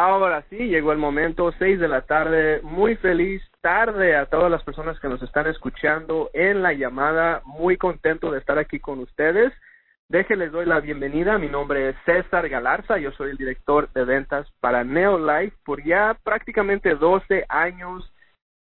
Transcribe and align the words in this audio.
Ahora 0.00 0.44
sí, 0.48 0.56
llegó 0.56 0.92
el 0.92 0.98
momento, 0.98 1.50
seis 1.58 1.80
de 1.80 1.88
la 1.88 2.02
tarde, 2.02 2.60
muy 2.62 2.94
feliz 2.94 3.42
tarde 3.60 4.14
a 4.14 4.26
todas 4.26 4.48
las 4.48 4.62
personas 4.62 5.00
que 5.00 5.08
nos 5.08 5.20
están 5.24 5.48
escuchando 5.48 6.30
en 6.34 6.62
la 6.62 6.72
llamada, 6.72 7.42
muy 7.44 7.76
contento 7.76 8.30
de 8.30 8.38
estar 8.38 8.60
aquí 8.60 8.78
con 8.78 9.00
ustedes. 9.00 9.52
Déjenles 10.08 10.52
doy 10.52 10.66
la 10.66 10.78
bienvenida, 10.78 11.36
mi 11.38 11.48
nombre 11.48 11.88
es 11.88 11.96
César 12.04 12.48
Galarza, 12.48 12.98
yo 12.98 13.10
soy 13.10 13.30
el 13.30 13.38
director 13.38 13.92
de 13.92 14.04
ventas 14.04 14.48
para 14.60 14.84
Neolife 14.84 15.56
por 15.64 15.82
ya 15.82 16.16
prácticamente 16.22 16.94
12 16.94 17.46
años. 17.48 18.08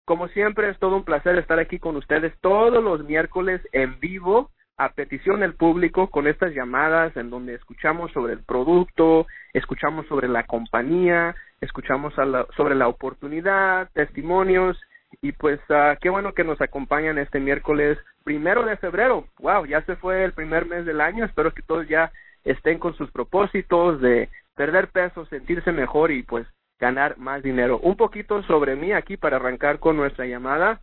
Como 0.05 0.29
siempre 0.29 0.69
es 0.69 0.79
todo 0.79 0.96
un 0.96 1.05
placer 1.05 1.39
estar 1.39 1.59
aquí 1.59 1.79
con 1.79 1.96
ustedes 1.96 2.39
todos 2.43 2.85
los 2.85 3.05
miércoles 3.05 3.67
en 3.73 3.99
vivo 4.01 4.51
a 4.77 4.91
petición 4.91 5.41
del 5.41 5.54
público 5.54 6.09
con 6.11 6.27
estas 6.27 6.54
llamadas 6.54 7.16
en 7.16 7.30
donde 7.30 7.54
escuchamos 7.54 8.11
sobre 8.12 8.32
el 8.32 8.43
producto, 8.45 9.27
escuchamos 9.52 10.07
sobre 10.07 10.29
la 10.29 10.45
compañía, 10.45 11.35
escuchamos 11.61 12.14
sobre 12.57 12.75
la 12.75 12.89
oportunidad, 12.89 13.90
testimonios 13.93 14.81
y 15.21 15.32
pues 15.32 15.61
uh, 15.68 15.96
qué 16.00 16.08
bueno 16.08 16.32
que 16.32 16.45
nos 16.45 16.61
acompañan 16.61 17.18
este 17.18 17.39
miércoles 17.39 17.98
primero 18.25 18.64
de 18.64 18.76
febrero. 18.76 19.26
Wow, 19.40 19.67
ya 19.67 19.82
se 19.82 19.96
fue 19.96 20.25
el 20.25 20.32
primer 20.32 20.67
mes 20.67 20.86
del 20.86 21.00
año. 21.00 21.25
Espero 21.25 21.53
que 21.53 21.62
todos 21.62 21.86
ya 21.89 22.11
estén 22.45 22.79
con 22.79 22.95
sus 22.95 23.11
propósitos 23.11 24.00
de 24.00 24.31
perder 24.54 24.89
peso, 24.89 25.26
sentirse 25.26 25.73
mejor 25.73 26.11
y 26.11 26.23
pues 26.23 26.46
ganar 26.79 27.18
más 27.18 27.43
dinero. 27.43 27.79
Un 27.79 27.96
poquito 27.96 28.43
sobre 28.45 28.75
mí 28.75 28.93
aquí 28.93 29.17
para 29.17 29.36
arrancar 29.36 29.79
con 29.79 29.96
nuestra 29.96 30.26
llamada. 30.26 30.81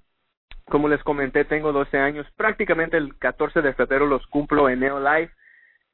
Como 0.69 0.87
les 0.87 1.01
comenté, 1.03 1.45
tengo 1.45 1.71
12 1.71 1.97
años, 1.97 2.27
prácticamente 2.37 2.95
el 2.95 3.17
14 3.17 3.61
de 3.61 3.73
febrero 3.73 4.05
los 4.05 4.25
cumplo 4.27 4.69
en 4.69 4.81
Neolife. 4.81 5.33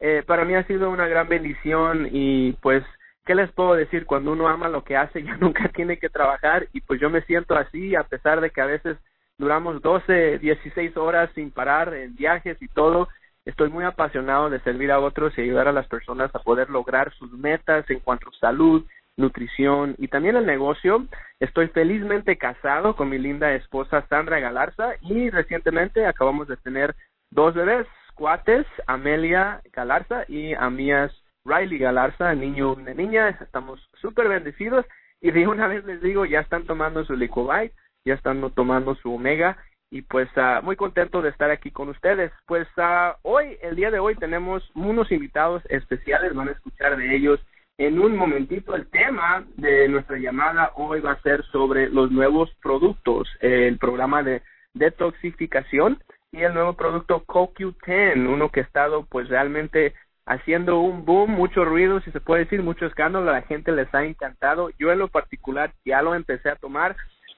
Eh, 0.01 0.23
para 0.27 0.43
mí 0.43 0.53
ha 0.53 0.67
sido 0.67 0.89
una 0.89 1.07
gran 1.07 1.29
bendición 1.29 2.09
y 2.11 2.51
pues, 2.61 2.83
¿qué 3.25 3.35
les 3.35 3.49
puedo 3.53 3.75
decir? 3.75 4.05
Cuando 4.05 4.33
uno 4.33 4.49
ama 4.49 4.67
lo 4.67 4.83
que 4.83 4.97
hace 4.97 5.23
ya 5.23 5.37
nunca 5.37 5.69
tiene 5.69 5.97
que 5.97 6.09
trabajar 6.09 6.67
y 6.73 6.81
pues 6.81 6.99
yo 6.99 7.09
me 7.09 7.21
siento 7.21 7.55
así 7.55 7.95
a 7.95 8.03
pesar 8.03 8.41
de 8.41 8.49
que 8.49 8.59
a 8.59 8.65
veces 8.65 8.97
duramos 9.37 9.81
12, 9.81 10.39
16 10.39 10.97
horas 10.97 11.29
sin 11.35 11.51
parar 11.51 11.93
en 11.93 12.15
viajes 12.15 12.61
y 12.61 12.67
todo. 12.67 13.07
Estoy 13.45 13.69
muy 13.69 13.85
apasionado 13.85 14.49
de 14.49 14.59
servir 14.61 14.91
a 14.91 14.99
otros 14.99 15.37
y 15.37 15.41
ayudar 15.41 15.69
a 15.69 15.73
las 15.73 15.87
personas 15.87 16.33
a 16.33 16.39
poder 16.39 16.69
lograr 16.69 17.13
sus 17.13 17.31
metas 17.31 17.89
en 17.89 17.99
cuanto 17.99 18.27
a 18.29 18.39
salud, 18.39 18.83
nutrición 19.17 19.95
y 19.97 20.07
también 20.07 20.35
el 20.35 20.45
negocio. 20.45 21.05
Estoy 21.39 21.67
felizmente 21.67 22.37
casado 22.37 22.95
con 22.95 23.09
mi 23.09 23.17
linda 23.17 23.53
esposa 23.53 24.05
Sandra 24.07 24.39
Galarza 24.39 24.93
y 25.01 25.29
recientemente 25.29 26.05
acabamos 26.05 26.47
de 26.47 26.57
tener 26.57 26.95
dos 27.31 27.53
bebés, 27.53 27.87
cuates, 28.15 28.65
Amelia 28.87 29.61
Galarza 29.73 30.25
y 30.27 30.53
Amías 30.53 31.11
Riley 31.45 31.77
Galarza, 31.77 32.33
niño 32.33 32.73
una 32.73 32.93
niña. 32.93 33.29
Estamos 33.41 33.79
súper 33.95 34.27
bendecidos 34.27 34.85
y 35.21 35.31
de 35.31 35.47
una 35.47 35.67
vez 35.67 35.85
les 35.85 36.01
digo, 36.01 36.25
ya 36.25 36.39
están 36.39 36.65
tomando 36.65 37.05
su 37.05 37.15
Licobite, 37.15 37.75
ya 38.05 38.13
están 38.13 38.49
tomando 38.51 38.95
su 38.95 39.13
Omega 39.13 39.57
y 39.91 40.01
pues 40.01 40.27
uh, 40.35 40.63
muy 40.63 40.75
contento 40.75 41.21
de 41.21 41.29
estar 41.29 41.51
aquí 41.51 41.71
con 41.71 41.89
ustedes. 41.89 42.31
Pues 42.47 42.67
uh, 42.77 43.13
hoy, 43.21 43.57
el 43.61 43.75
día 43.75 43.91
de 43.91 43.99
hoy 43.99 44.15
tenemos 44.15 44.69
unos 44.75 45.11
invitados 45.11 45.63
especiales, 45.69 46.33
van 46.33 46.49
a 46.49 46.51
escuchar 46.51 46.97
de 46.97 47.15
ellos 47.15 47.39
en 47.77 47.99
un 47.99 48.15
momentito. 48.15 48.75
El 48.75 48.87
tema 48.89 49.45
de 49.57 49.87
nuestra 49.87 50.17
llamada 50.17 50.71
hoy 50.75 51.01
va 51.01 51.13
a 51.13 51.21
ser 51.21 51.43
sobre 51.51 51.89
los 51.89 52.11
nuevos 52.11 52.49
productos, 52.61 53.27
el 53.41 53.77
programa 53.77 54.23
de 54.23 54.41
detoxificación 54.73 56.01
y 56.31 56.41
el 56.41 56.53
nuevo 56.53 56.73
producto 56.73 57.23
CoQ10, 57.25 58.27
uno 58.27 58.49
que 58.49 58.61
ha 58.61 58.63
estado 58.63 59.05
pues 59.05 59.29
realmente 59.29 59.93
haciendo 60.25 60.79
un 60.79 61.05
boom, 61.05 61.31
mucho 61.31 61.63
ruido, 61.63 62.01
si 62.01 62.11
se 62.11 62.19
puede 62.19 62.45
decir, 62.45 62.63
mucho 62.63 62.85
escándalo, 62.85 63.29
a 63.29 63.33
la 63.33 63.41
gente 63.43 63.71
les 63.71 63.93
ha 63.93 64.03
encantado. 64.03 64.69
Yo 64.79 64.91
en 64.91 64.99
lo 64.99 65.07
particular 65.07 65.71
ya 65.85 66.01
lo 66.01 66.15
empecé 66.15 66.49
a 66.49 66.55
tomar. 66.55 66.95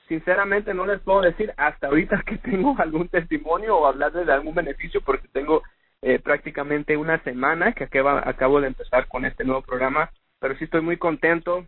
Sinceramente 0.08 0.74
no 0.74 0.86
les 0.86 1.02
puedo 1.02 1.22
decir 1.22 1.54
hasta 1.58 1.88
ahorita 1.88 2.24
que 2.26 2.38
tengo 2.38 2.76
algún 2.80 3.10
testimonio 3.10 3.78
o 3.78 3.88
hablarles 3.88 4.26
de 4.26 4.34
algún 4.34 4.56
beneficio 4.56 5.02
porque 5.02 5.28
tengo 5.28 5.64
eh, 6.02 6.20
prácticamente 6.20 6.96
una 6.96 7.22
semana 7.24 7.74
que 7.74 7.84
acabo 7.84 8.62
de 8.62 8.68
empezar 8.68 9.08
con 9.08 9.26
este 9.26 9.44
nuevo 9.44 9.64
programa 9.64 10.10
pero 10.40 10.56
sí 10.58 10.66
estoy 10.66 10.82
muy 10.82 10.98
contento 10.98 11.66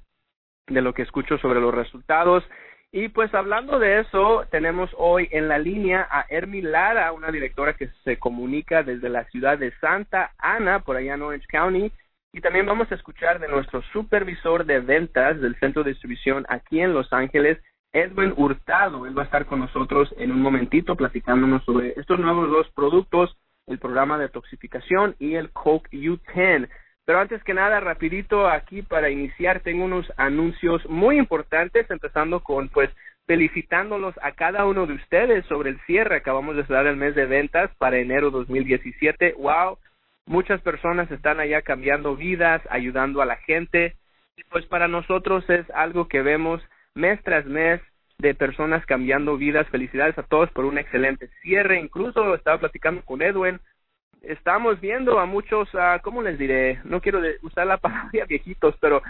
de 0.68 0.82
lo 0.82 0.94
que 0.94 1.02
escucho 1.02 1.38
sobre 1.38 1.60
los 1.60 1.74
resultados. 1.74 2.44
Y 2.92 3.10
pues 3.10 3.34
hablando 3.36 3.78
de 3.78 4.00
eso, 4.00 4.46
tenemos 4.50 4.90
hoy 4.98 5.28
en 5.32 5.48
la 5.48 5.60
línea 5.60 6.08
a 6.10 6.26
Ermi 6.30 6.62
Lara, 6.62 7.12
una 7.12 7.32
directora 7.32 7.74
que 7.74 7.90
se 8.04 8.18
comunica 8.18 8.82
desde 8.82 9.10
la 9.10 9.26
ciudad 9.26 9.60
de 9.60 9.72
Santa 9.80 10.32
Ana, 10.40 10.80
por 10.80 10.96
allá 10.96 11.14
en 11.14 11.22
Orange 11.22 11.48
County. 11.48 11.92
Y 12.34 12.42
también 12.42 12.66
vamos 12.66 12.92
a 12.92 12.96
escuchar 12.96 13.40
de 13.40 13.48
nuestro 13.48 13.82
supervisor 13.94 14.66
de 14.66 14.80
ventas 14.80 15.40
del 15.40 15.56
centro 15.60 15.84
de 15.84 15.92
distribución 15.92 16.46
aquí 16.50 16.80
en 16.80 16.94
Los 16.94 17.12
Ángeles, 17.14 17.60
Edwin 17.92 18.34
Hurtado. 18.36 19.06
Él 19.06 19.18
va 19.18 19.24
a 19.24 19.26
estar 19.26 19.46
con 19.46 19.60
nosotros 19.60 20.14
en 20.18 20.32
un 20.32 20.42
momentito 20.42 20.96
platicándonos 20.96 21.64
sobre 21.66 21.94
estos 21.96 22.20
nuevos 22.20 22.50
dos 22.50 22.70
productos, 22.72 23.36
el 23.68 23.78
programa 23.78 24.18
de 24.18 24.30
toxificación 24.30 25.16
y 25.20 25.36
el 25.36 25.52
Coke 25.52 25.90
U10. 25.92 26.70
Pero 27.10 27.22
antes 27.22 27.44
que 27.44 27.56
nada, 27.56 27.80
rapidito 27.80 28.48
aquí 28.48 28.84
para 28.84 29.10
iniciar, 29.10 29.62
tengo 29.62 29.84
unos 29.84 30.06
anuncios 30.16 30.88
muy 30.88 31.18
importantes, 31.18 31.90
empezando 31.90 32.42
con 32.42 32.70
pues 32.70 32.92
felicitándolos 33.26 34.14
a 34.22 34.34
cada 34.34 34.68
uno 34.68 34.86
de 34.86 34.94
ustedes 34.94 35.44
sobre 35.48 35.72
el 35.72 35.80
cierre. 35.88 36.18
Acabamos 36.18 36.56
de 36.56 36.68
cerrar 36.68 36.86
el 36.86 36.98
mes 36.98 37.16
de 37.16 37.26
ventas 37.26 37.72
para 37.80 37.98
enero 37.98 38.30
2017. 38.30 39.34
¡Wow! 39.40 39.80
Muchas 40.28 40.62
personas 40.62 41.10
están 41.10 41.40
allá 41.40 41.64
cambiando 41.64 42.16
vidas, 42.16 42.62
ayudando 42.70 43.24
a 43.24 43.26
la 43.26 43.38
gente. 43.38 43.96
Y 44.38 44.44
pues 44.44 44.68
para 44.68 44.88
nosotros 44.88 45.50
es 45.50 45.68
algo 45.72 46.08
que 46.08 46.22
vemos 46.22 46.62
mes 46.94 47.20
tras 47.24 47.44
mes 47.48 47.82
de 48.20 48.36
personas 48.36 48.86
cambiando 48.86 49.36
vidas. 49.36 49.68
Felicidades 49.70 50.16
a 50.20 50.28
todos 50.28 50.52
por 50.52 50.64
un 50.64 50.78
excelente 50.78 51.28
cierre. 51.42 51.80
Incluso 51.80 52.36
estaba 52.36 52.60
platicando 52.60 53.04
con 53.04 53.24
Edwin 53.24 53.60
estamos 54.22 54.80
viendo 54.80 55.20
a 55.20 55.26
muchos, 55.26 55.74
uh, 55.74 56.00
¿cómo 56.02 56.22
les 56.22 56.38
diré? 56.38 56.80
No 56.84 57.02
quiero 57.02 57.22
usar 57.42 57.68
la 57.68 57.78
palabra 57.82 58.26
viejitos, 58.28 58.76
pero 58.80 59.02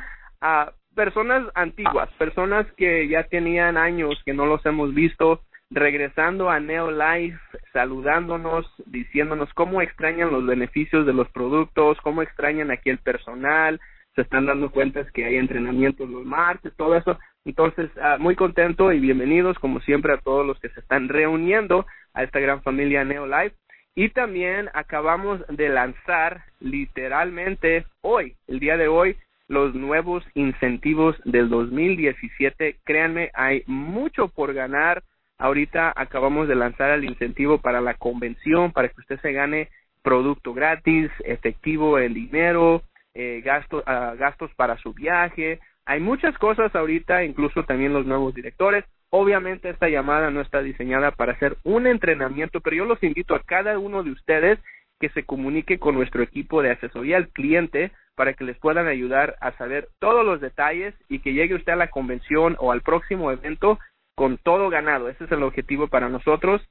a 0.42 0.72
personas 0.96 1.48
antiguas, 1.56 2.10
personas 2.18 2.66
que 2.74 3.08
ya 3.08 3.24
tenían 3.24 3.78
años 3.78 4.22
que 4.26 4.34
no 4.34 4.46
los 4.46 4.66
hemos 4.66 4.94
visto, 4.94 5.42
regresando 5.72 6.50
a 6.50 6.60
Neolife, 6.60 7.40
saludándonos, 7.74 8.66
diciéndonos 8.86 9.54
cómo 9.54 9.82
extrañan 9.82 10.32
los 10.32 10.46
beneficios 10.46 11.06
de 11.06 11.14
los 11.14 11.30
productos, 11.30 12.00
cómo 12.02 12.22
extrañan 12.22 12.72
aquí 12.72 12.90
el 12.90 12.98
personal, 12.98 13.80
se 14.16 14.24
están 14.24 14.48
dando 14.48 14.72
cuenta 14.72 15.06
que 15.14 15.26
hay 15.26 15.36
entrenamientos 15.36 16.10
los 16.10 16.26
martes, 16.26 16.74
todo 16.76 16.96
eso. 16.96 17.18
Entonces, 17.46 17.90
uh, 17.98 18.20
muy 18.22 18.36
contento 18.36 18.92
y 18.92 19.00
bienvenidos 19.00 19.58
como 19.60 19.80
siempre 19.82 20.14
a 20.14 20.18
todos 20.18 20.46
los 20.46 20.60
que 20.60 20.70
se 20.70 20.80
están 20.80 21.08
reuniendo 21.08 21.86
a 22.14 22.24
esta 22.24 22.40
gran 22.40 22.62
familia 22.64 23.06
Neolife. 23.06 23.56
Y 24.00 24.08
también 24.08 24.70
acabamos 24.74 25.46
de 25.50 25.68
lanzar 25.68 26.46
literalmente 26.62 27.84
hoy, 28.00 28.38
el 28.48 28.62
día 28.62 28.78
de 28.78 28.88
hoy, 28.88 29.18
los 29.50 29.76
nuevos 29.76 30.24
incentivos 30.36 31.18
del 31.26 31.50
2017. 31.50 32.78
Créanme, 32.86 33.30
hay 33.34 33.62
mucho 33.68 34.30
por 34.30 34.54
ganar. 34.54 35.04
Ahorita 35.38 35.92
acabamos 35.94 36.48
de 36.48 36.56
lanzar 36.56 36.92
el 36.92 37.04
incentivo 37.04 37.58
para 37.58 37.82
la 37.82 37.94
convención, 37.96 38.72
para 38.72 38.88
que 38.88 39.02
usted 39.02 39.20
se 39.20 39.34
gane 39.34 39.68
producto 40.02 40.54
gratis, 40.54 41.12
efectivo 41.26 42.00
en 42.00 42.14
dinero, 42.14 42.84
eh, 43.14 43.44
uh, 43.44 44.18
gastos 44.18 44.56
para 44.56 44.78
su 44.78 44.94
viaje. 44.94 45.60
Hay 45.86 46.00
muchas 46.00 46.38
cosas 46.38 46.74
ahorita, 46.74 47.26
incluso 47.26 47.66
también 47.66 47.92
los 47.92 48.06
nuevos 48.06 48.34
directores. 48.34 48.86
Obviamente 49.12 49.70
esta 49.70 49.90
llamada 49.90 50.30
no 50.30 50.42
está 50.42 50.62
diseñada 50.62 51.12
para 51.12 51.34
hacer 51.34 51.58
un 51.64 51.88
entrenamiento, 51.88 52.62
pero 52.62 52.76
yo 52.76 52.86
los 52.86 53.02
invito 53.04 53.34
a 53.36 53.44
cada 53.44 53.80
uno 53.80 54.04
de 54.04 54.12
ustedes 54.12 54.60
que 55.00 55.10
se 55.10 55.24
comunique 55.24 55.80
con 55.80 55.96
nuestro 55.96 56.22
equipo 56.22 56.62
de 56.62 56.72
asesoría 56.72 57.18
al 57.18 57.30
cliente 57.30 57.92
para 58.16 58.34
que 58.34 58.44
les 58.44 58.58
puedan 58.58 58.88
ayudar 58.88 59.38
a 59.40 59.54
saber 59.54 59.88
todos 60.00 60.26
los 60.26 60.42
detalles 60.42 60.94
y 61.08 61.20
que 61.20 61.34
llegue 61.34 61.56
usted 61.56 61.74
a 61.74 61.78
la 61.78 61.90
convención 61.90 62.56
o 62.60 62.72
al 62.72 62.82
próximo 62.82 63.32
evento 63.32 63.80
con 64.16 64.38
todo 64.38 64.70
ganado. 64.70 65.08
Ese 65.08 65.24
es 65.24 65.32
el 65.32 65.44
objetivo 65.44 65.88
para 65.88 66.10
nosotros. 66.10 66.62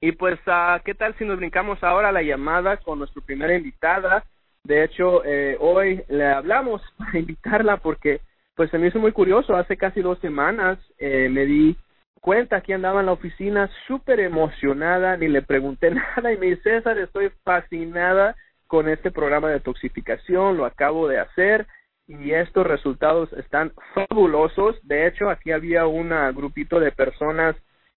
Y 0.00 0.12
pues, 0.12 0.40
uh, 0.46 0.82
¿qué 0.84 0.94
tal 0.94 1.14
si 1.18 1.24
nos 1.24 1.36
brincamos 1.36 1.84
ahora 1.84 2.08
a 2.08 2.12
la 2.12 2.22
llamada 2.22 2.78
con 2.78 2.98
nuestra 2.98 3.22
primera 3.22 3.54
invitada? 3.54 4.24
De 4.64 4.82
hecho, 4.82 5.24
eh, 5.24 5.56
hoy 5.60 6.02
le 6.08 6.26
hablamos 6.26 6.82
para 6.96 7.18
invitarla 7.18 7.76
porque 7.76 8.20
pues 8.54 8.70
se 8.70 8.78
me 8.78 8.88
hizo 8.88 8.98
muy 8.98 9.12
curioso. 9.12 9.56
Hace 9.56 9.76
casi 9.76 10.00
dos 10.00 10.18
semanas 10.20 10.78
eh, 10.98 11.28
me 11.30 11.46
di 11.46 11.76
cuenta 12.20 12.60
que 12.60 12.74
andaba 12.74 13.00
en 13.00 13.06
la 13.06 13.12
oficina 13.12 13.70
súper 13.86 14.20
emocionada, 14.20 15.16
ni 15.16 15.28
le 15.28 15.42
pregunté 15.42 15.90
nada 16.16 16.32
y 16.32 16.38
me 16.38 16.46
dice, 16.46 16.62
César, 16.62 16.98
estoy 16.98 17.30
fascinada 17.44 18.36
con 18.66 18.88
este 18.88 19.10
programa 19.10 19.50
de 19.50 19.60
toxificación, 19.60 20.56
lo 20.56 20.64
acabo 20.64 21.06
de 21.06 21.18
hacer 21.18 21.66
y 22.06 22.32
estos 22.32 22.66
resultados 22.66 23.32
están 23.34 23.72
fabulosos. 23.94 24.76
De 24.86 25.06
hecho, 25.06 25.28
aquí 25.28 25.52
había 25.52 25.86
un 25.86 26.10
grupito 26.34 26.80
de 26.80 26.92
personas 26.92 27.56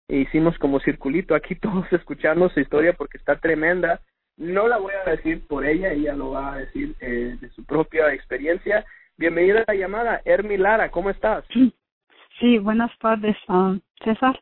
e 0.07 0.17
hicimos 0.17 0.57
como 0.57 0.79
circulito 0.79 1.35
aquí 1.35 1.55
todos 1.61 1.91
escuchando 1.91 2.49
su 2.49 2.59
historia 2.59 2.93
porque 2.93 3.17
está 3.17 3.37
tremenda. 3.37 4.01
No 4.35 4.67
la 4.67 4.77
voy 4.77 4.93
a 4.93 5.11
decir 5.11 5.45
por 5.47 5.65
ella, 5.65 5.91
ella 5.91 6.15
lo 6.15 6.31
va 6.31 6.53
a 6.53 6.57
decir 6.57 6.95
eh, 7.01 7.37
de 7.39 7.49
su 7.49 7.63
propia 7.65 8.11
experiencia 8.13 8.83
Bienvenida 9.23 9.61
a 9.65 9.71
la 9.71 9.75
llamada, 9.79 10.21
Ermi 10.25 10.57
Lara, 10.57 10.91
¿cómo 10.91 11.09
estás? 11.09 11.45
Sí, 12.41 12.57
buenas 12.57 12.91
tardes, 12.99 13.37
um, 13.47 13.79
César. 14.03 14.37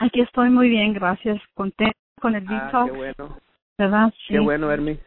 Aquí 0.00 0.20
estoy 0.20 0.50
muy 0.50 0.68
bien, 0.68 0.94
gracias. 0.94 1.40
Contento 1.54 1.96
con 2.20 2.34
el 2.34 2.44
Ah, 2.48 2.66
detox, 2.66 2.90
qué 2.90 2.96
bueno, 2.96 3.38
¿verdad? 3.78 4.12
Sí. 4.26 4.34
qué 4.34 4.40
bueno, 4.40 4.72
Ermi. 4.72 4.98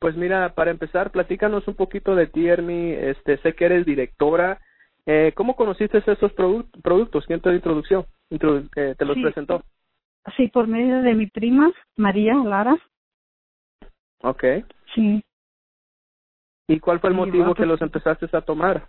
Pues 0.00 0.16
mira, 0.16 0.52
para 0.52 0.72
empezar, 0.72 1.12
platícanos 1.12 1.68
un 1.68 1.76
poquito 1.76 2.16
de 2.16 2.26
ti, 2.26 2.48
Ermi. 2.48 2.90
Este, 2.90 3.38
sé 3.38 3.54
que 3.54 3.66
eres 3.66 3.86
directora. 3.86 4.60
Eh, 5.06 5.30
¿Cómo 5.36 5.54
conociste 5.54 5.98
estos 5.98 6.34
produ- 6.34 6.68
productos? 6.82 7.24
¿Quién 7.24 7.40
te 7.40 7.54
introdució? 7.54 8.04
Introdu- 8.32 8.68
eh, 8.74 8.96
¿Te 8.98 9.04
los 9.04 9.14
Sí. 9.14 9.22
presentó? 9.22 9.62
Sí, 10.36 10.48
por 10.48 10.66
medio 10.66 11.02
de 11.02 11.14
mi 11.14 11.28
prima, 11.28 11.70
María 11.96 12.34
Lara. 12.34 12.76
Okay. 14.22 14.64
Sí. 14.92 15.22
¿Y 16.68 16.78
cuál 16.80 17.00
fue 17.00 17.10
el 17.10 17.16
motivo 17.16 17.38
bueno, 17.38 17.54
que 17.54 17.62
pues- 17.62 17.68
los 17.68 17.82
empezaste 17.82 18.28
a 18.36 18.40
tomar? 18.42 18.88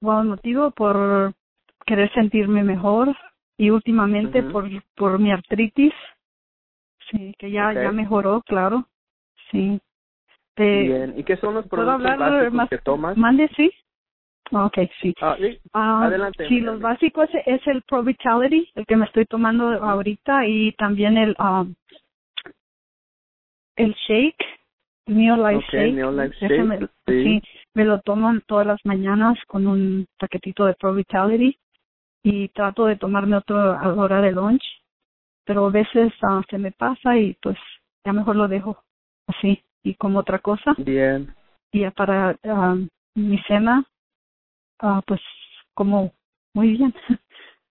Bueno, 0.00 0.24
motivo 0.24 0.70
por 0.72 1.34
querer 1.86 2.12
sentirme 2.12 2.64
mejor 2.64 3.14
y 3.56 3.70
últimamente 3.70 4.42
por 4.42 4.68
por 4.94 5.18
mi 5.18 5.30
artritis. 5.30 5.92
Sí, 7.10 7.34
que 7.38 7.50
ya 7.50 7.72
ya 7.72 7.92
mejoró, 7.92 8.42
claro. 8.42 8.86
Sí. 9.50 9.80
Eh, 10.56 10.82
Bien. 10.82 11.14
¿Y 11.18 11.22
qué 11.24 11.36
son 11.36 11.54
los 11.54 11.68
¿Puedo 11.68 11.84
productos 11.98 12.18
básicos 12.18 12.52
más? 12.54 12.68
que 12.68 12.78
tomas? 12.78 13.16
Mande, 13.16 13.48
sí. 13.56 13.70
Okay, 14.50 14.88
sí. 15.02 15.14
Ah, 15.20 15.36
sí. 15.38 15.58
Ah, 15.72 16.04
Adelante, 16.04 16.48
Sí, 16.48 16.60
los 16.60 16.80
básicos 16.80 17.28
es 17.46 17.66
el 17.66 17.82
Pro 17.82 18.02
Vitality, 18.02 18.70
el 18.74 18.86
que 18.86 18.96
me 18.96 19.04
estoy 19.06 19.26
tomando 19.26 19.66
ahorita, 19.68 20.46
y 20.46 20.72
también 20.72 21.18
el 21.18 21.36
um, 21.38 21.74
el 23.76 23.92
Shake, 24.08 24.42
Neolife 25.06 25.56
Ok, 25.58 25.72
Shake. 25.72 25.92
Neolife 25.92 26.36
Ese 26.44 26.48
Shake, 26.48 26.64
me, 26.64 26.78
sí. 26.78 26.86
sí, 27.06 27.42
me 27.74 27.84
lo 27.84 28.00
tomo 28.00 28.32
todas 28.46 28.66
las 28.66 28.80
mañanas 28.84 29.38
con 29.46 29.66
un 29.66 30.06
paquetito 30.18 30.64
de 30.66 30.74
Pro 30.74 30.94
Vitality 30.94 31.56
y 32.22 32.48
trato 32.48 32.86
de 32.86 32.96
tomarme 32.96 33.36
otro 33.36 33.56
a 33.72 33.86
la 33.86 33.94
hora 33.94 34.20
de 34.20 34.32
lunch, 34.32 34.64
pero 35.44 35.66
a 35.66 35.70
veces 35.70 36.12
ah, 36.22 36.42
se 36.50 36.58
me 36.58 36.72
pasa 36.72 37.16
y 37.16 37.34
pues 37.40 37.56
ya 38.04 38.12
mejor 38.12 38.36
lo 38.36 38.48
dejo 38.48 38.82
así 39.28 39.62
y 39.82 39.94
como 39.94 40.18
otra 40.18 40.40
cosa 40.40 40.74
Bien. 40.78 41.32
y 41.72 41.80
ya 41.80 41.90
para 41.92 42.36
ah, 42.44 42.76
mi 43.14 43.38
cena 43.46 43.84
ah 44.80 45.02
pues 45.06 45.20
como 45.74 46.12
muy 46.54 46.76
bien 46.76 46.94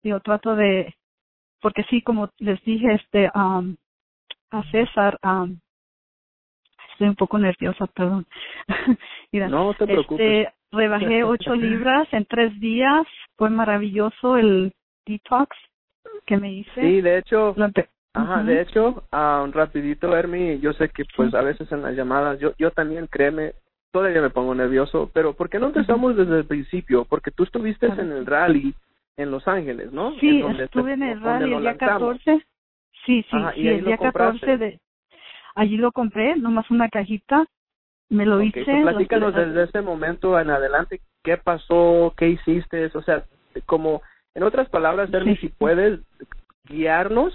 yo 0.02 0.20
trato 0.20 0.56
de 0.56 0.94
porque 1.60 1.84
sí 1.90 2.00
como 2.02 2.30
les 2.38 2.62
dije 2.64 2.94
este 2.94 3.30
am, 3.34 3.76
a 4.50 4.62
César 4.70 5.18
am, 5.22 5.60
estoy 6.96 7.08
un 7.08 7.14
poco 7.14 7.38
nerviosa 7.38 7.86
perdón 7.88 8.26
Mira, 9.32 9.48
No 9.48 9.74
te 9.74 9.86
preocupes. 9.86 10.26
este 10.46 10.54
rebajé 10.72 11.24
ocho 11.24 11.54
libras 11.54 12.08
en 12.12 12.24
tres 12.24 12.58
días 12.58 13.06
fue 13.36 13.50
maravilloso 13.50 14.36
el 14.38 14.72
detox 15.04 15.54
que 16.24 16.38
me 16.38 16.52
hice 16.52 16.80
Sí, 16.80 17.00
de 17.02 17.18
hecho, 17.18 17.54
empe- 17.56 17.88
Ajá, 18.14 18.42
de 18.42 18.62
hecho, 18.62 19.04
ah, 19.12 19.46
rapidito, 19.52 20.16
Hermi, 20.16 20.58
yo 20.60 20.72
sé 20.72 20.88
que 20.88 21.04
pues 21.16 21.34
a 21.34 21.42
veces 21.42 21.70
en 21.70 21.82
las 21.82 21.94
llamadas, 21.94 22.38
yo 22.40 22.54
yo 22.58 22.70
también, 22.70 23.06
créeme, 23.08 23.52
todavía 23.92 24.22
me 24.22 24.30
pongo 24.30 24.54
nervioso, 24.54 25.10
pero 25.12 25.34
¿por 25.34 25.50
qué 25.50 25.58
no 25.58 25.66
empezamos 25.66 26.16
desde 26.16 26.38
el 26.38 26.46
principio? 26.46 27.04
Porque 27.04 27.30
tú 27.30 27.42
estuviste 27.44 27.86
en 27.88 28.10
el 28.12 28.24
rally 28.24 28.74
en 29.18 29.30
Los 29.30 29.46
Ángeles, 29.46 29.92
¿no? 29.92 30.12
Sí, 30.18 30.30
En 30.30 30.40
donde 30.40 30.64
estuve 30.64 30.84
te- 30.84 30.92
en 30.94 31.02
el 31.02 31.20
rally 31.20 31.52
el 31.52 31.60
día 31.60 31.72
lanzamos. 31.72 32.18
14. 32.24 32.46
Sí, 33.04 33.22
sí, 33.30 33.36
Ajá, 33.36 33.52
sí, 33.52 33.68
el 33.68 33.84
día 33.84 33.98
compraste. 33.98 34.40
14 34.46 34.56
de... 34.56 34.80
Allí 35.56 35.78
lo 35.78 35.90
compré, 35.90 36.36
nomás 36.36 36.70
una 36.70 36.88
cajita. 36.90 37.46
Me 38.10 38.26
lo 38.26 38.36
Ok, 38.36 38.44
hice. 38.44 38.64
so 38.64 38.82
platícanos 38.82 39.34
desde 39.34 39.64
ese 39.64 39.80
momento 39.80 40.38
en 40.38 40.50
adelante, 40.50 41.00
¿qué 41.24 41.38
pasó? 41.38 42.14
¿Qué 42.16 42.28
hiciste? 42.28 42.86
O 42.94 43.02
sea, 43.02 43.24
como, 43.64 44.02
en 44.34 44.42
otras 44.44 44.68
palabras, 44.68 45.12
Hermi, 45.12 45.34
Sí. 45.36 45.40
si 45.40 45.48
puedes 45.48 46.00
guiarnos 46.68 47.32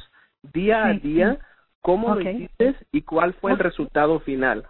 día 0.54 0.86
a 0.86 0.94
día, 0.94 1.40
cómo 1.82 2.14
lo 2.16 2.22
hiciste 2.22 2.76
y 2.92 3.02
cuál 3.02 3.34
fue 3.34 3.52
el 3.54 3.60
resultado 3.60 4.20
final. 4.20 4.66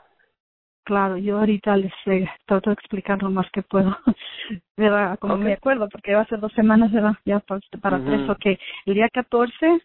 Claro, 0.85 1.17
yo 1.17 1.37
ahorita 1.37 1.75
les 1.77 1.93
eh, 2.05 2.27
trato 2.45 2.69
de 2.69 2.73
explicar 2.73 3.21
lo 3.21 3.29
más 3.29 3.49
que 3.51 3.61
puedo. 3.61 3.95
¿Verdad? 4.77 5.19
Como 5.19 5.37
me 5.37 5.53
acuerdo, 5.53 5.89
porque 5.89 6.15
va 6.15 6.21
a 6.21 6.27
ser 6.27 6.39
dos 6.39 6.53
semanas, 6.53 6.91
¿verdad? 6.91 7.13
Ya 7.25 7.39
para, 7.41 7.61
para 7.81 7.97
Ujú. 7.97 8.05
tres. 8.05 8.29
Ok, 8.29 8.59
el 8.85 8.93
día 8.93 9.09
14 9.09 9.81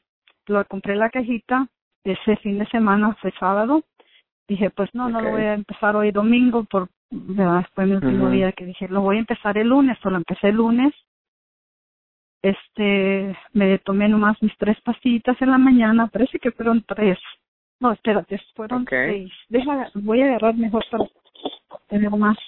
lo 0.47 0.65
compré 0.67 0.95
la 0.95 1.11
cajita. 1.11 1.69
Ese 2.07 2.37
fin 2.37 2.59
de 2.59 2.67
semana 2.67 3.17
fue 3.21 3.33
sábado. 3.33 3.83
Dije, 4.47 4.71
pues 4.71 4.95
no, 4.95 5.09
no 5.09 5.21
lo 5.21 5.31
voy 5.31 5.43
a 5.43 5.55
empezar 5.55 5.97
hoy 5.97 6.13
domingo, 6.13 6.63
por, 6.63 6.89
¿verdad? 7.11 7.67
Fue 7.75 7.85
mi 7.85 7.95
último 7.95 8.31
día 8.31 8.53
que 8.53 8.65
dije, 8.65 8.87
lo 8.87 9.01
voy 9.01 9.17
a 9.17 9.21
empezar 9.21 9.59
el 9.59 9.69
lunes, 9.69 9.99
o 10.05 10.11
lo 10.11 10.17
empecé 10.17 10.51
el 10.51 10.55
lunes. 10.55 10.95
Este, 12.43 13.37
me 13.55 13.79
tomé 13.81 14.09
nomás 14.09 14.41
mis 14.41 14.57
tres 14.57 14.81
pastillitas 14.83 15.37
en 15.43 15.51
la 15.51 15.59
mañana, 15.59 16.07
parece 16.07 16.39
que 16.39 16.53
fueron 16.53 16.85
tres. 16.85 17.19
No, 17.81 17.91
espérate, 17.91 18.41
fueron 18.55 18.87
seis. 18.89 19.33
Deja, 19.49 19.91
voy 19.95 20.23
a 20.23 20.27
agarrar 20.27 20.55
mejor 20.55 20.85
para 20.89 21.05
tener 21.89 22.11
más. 22.11 22.39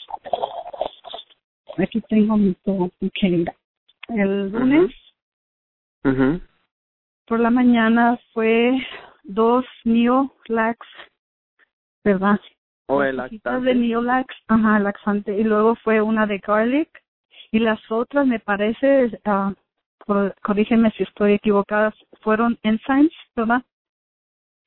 Aquí 1.78 2.00
tengo 2.02 2.36
mi 2.36 2.54
todo. 2.64 2.84
Ok, 2.84 3.22
mira. 3.22 3.54
El 4.08 4.52
lunes 4.52 4.94
Ujú. 6.04 6.40
por 7.26 7.40
la 7.40 7.50
mañana 7.50 8.18
fue 8.32 8.78
dos 9.28 9.64
Neolax, 9.84 10.78
¿verdad? 12.04 12.40
O 12.88 13.02
el 13.02 13.16
lactante. 13.18 13.66
de 13.66 13.74
Neolax, 13.74 14.34
ajá, 14.48 14.78
laxante. 14.80 15.38
Y 15.38 15.44
luego 15.44 15.76
fue 15.76 16.00
una 16.00 16.26
de 16.26 16.38
garlic. 16.38 16.88
Y 17.50 17.60
las 17.60 17.78
otras, 17.90 18.26
me 18.26 18.40
parece, 18.40 19.20
ah, 19.24 19.52
cor- 20.06 20.34
corrígeme 20.42 20.90
si 20.92 21.02
estoy 21.02 21.34
equivocada, 21.34 21.94
fueron 22.22 22.58
enzymes, 22.62 23.12
¿verdad? 23.36 23.62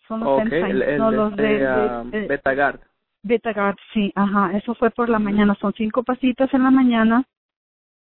Son 0.07 0.21
los 0.21 0.39
enzymes, 0.41 0.69
el, 0.71 0.81
el 0.83 0.97
no 0.97 1.11
los 1.11 1.31
este, 1.31 1.43
de, 1.43 1.67
ah, 1.67 2.03
de- 2.05 2.21
de- 2.21 2.27
Betagard. 2.27 2.79
Betagard, 3.23 3.77
sí, 3.93 4.11
ajá, 4.15 4.57
eso 4.57 4.73
fue 4.75 4.89
por 4.91 5.09
la 5.09 5.19
mañana, 5.19 5.55
son 5.59 5.73
cinco 5.73 6.03
pasitas 6.03 6.51
en 6.53 6.63
la 6.63 6.71
mañana, 6.71 7.23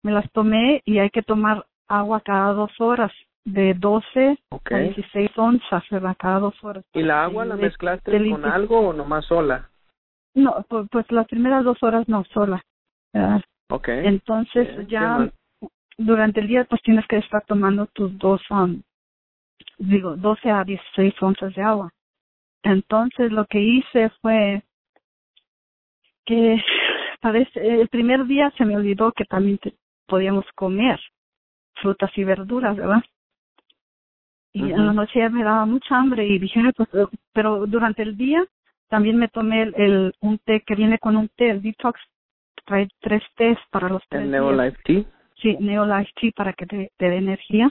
me 0.04 0.12
las 0.12 0.30
tomé 0.32 0.82
y 0.86 1.00
hay 1.00 1.10
que 1.10 1.24
tomar 1.24 1.66
agua 1.90 2.22
cada 2.22 2.54
dos 2.54 2.72
horas, 2.80 3.12
de 3.54 3.74
12 3.74 4.38
Ok. 4.50 4.72
a 4.72 4.78
16 4.78 5.31
onzas, 5.38 5.84
¿verdad? 5.90 6.16
Cada 6.18 6.40
dos 6.40 6.63
horas. 6.63 6.84
¿Y 6.94 7.01
la 7.01 7.24
agua 7.24 7.46
la 7.46 7.56
mezclaste 7.56 8.12
de 8.12 8.30
con 8.30 8.46
algo 8.46 8.80
o 8.90 8.94
nomás 8.94 9.25
sola? 9.25 9.69
No, 10.36 10.66
pues, 10.68 10.88
pues 10.92 11.12
las 11.12 11.28
primeras 11.28 11.63
dos 11.63 11.81
horas 11.81 12.07
no, 12.07 12.24
sola. 12.25 12.63
¿verdad? 13.13 13.42
Ok. 13.69 13.88
Entonces 13.90 14.68
Bien, 14.68 14.88
¿qué 14.88 14.92
ya 14.92 15.31
durante 15.97 16.40
el 16.40 16.47
día 16.47 16.64
pues 16.64 16.81
tienes 16.81 17.06
que 17.07 17.18
estar 17.18 17.44
tomando 17.45 17.88
tus 17.88 18.18
dos, 18.18 18.42
um, 18.50 18.81
digo, 19.78 20.16
12 20.16 20.50
a 20.50 20.64
16 20.64 21.14
onzas 21.21 21.54
de 21.56 21.62
agua. 21.62 21.92
Entonces 22.64 23.31
lo 23.31 23.45
que 23.45 23.59
hice 23.59 24.09
fue 24.21 24.64
que 26.26 26.57
parece, 27.21 27.81
el 27.81 27.90
primer 27.90 28.26
día 28.26 28.52
se 28.57 28.66
me 28.66 28.78
olvidó 28.78 29.12
que 29.12 29.26
también 29.26 29.57
te- 29.57 29.74
podíamos 30.07 30.45
comer 30.56 31.00
frutas 31.81 32.12
y 32.18 32.24
verduras, 32.24 32.76
¿verdad? 32.78 33.04
Y 34.52 34.72
en 34.72 34.88
la 34.88 34.94
noche 34.94 35.20
ya 35.20 35.30
me 35.30 35.44
daba 35.44 35.66
mucha 35.66 35.98
hambre 35.98 36.26
y 36.28 36.40
dije, 36.40 36.60
"Ay, 36.60 36.72
pues, 36.76 36.90
eh", 36.94 37.06
pero 37.34 37.66
durante 37.68 38.02
el 38.02 38.18
día 38.18 38.44
también 38.90 39.18
me 39.18 39.28
tomé 39.28 39.62
el, 39.64 39.74
el- 39.78 40.14
un 40.22 40.40
té 40.40 40.62
que 40.62 40.76
viene 40.76 40.98
con 40.98 41.16
un 41.16 41.30
té, 41.30 41.52
el 41.52 41.62
detox, 41.62 42.00
trae 42.66 42.88
tres 43.00 43.24
tés 43.36 43.58
para 43.72 43.90
los 43.90 44.02
tres. 44.10 44.28
Neolife 44.28 44.78
Tea. 44.84 45.04
Sí, 45.36 45.58
Neolife 45.60 46.12
Tea 46.20 46.32
para 46.36 46.54
que 46.54 46.66
te, 46.66 46.92
te 46.98 47.10
dé 47.10 47.18
energía. 47.18 47.70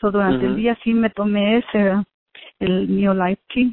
So, 0.00 0.10
durante 0.10 0.46
el 0.46 0.56
día 0.56 0.78
sí 0.82 0.94
me 0.94 1.10
tomé 1.10 1.58
ese, 1.58 2.02
el 2.58 2.96
Neolife 2.96 3.42
Tea. 3.52 3.70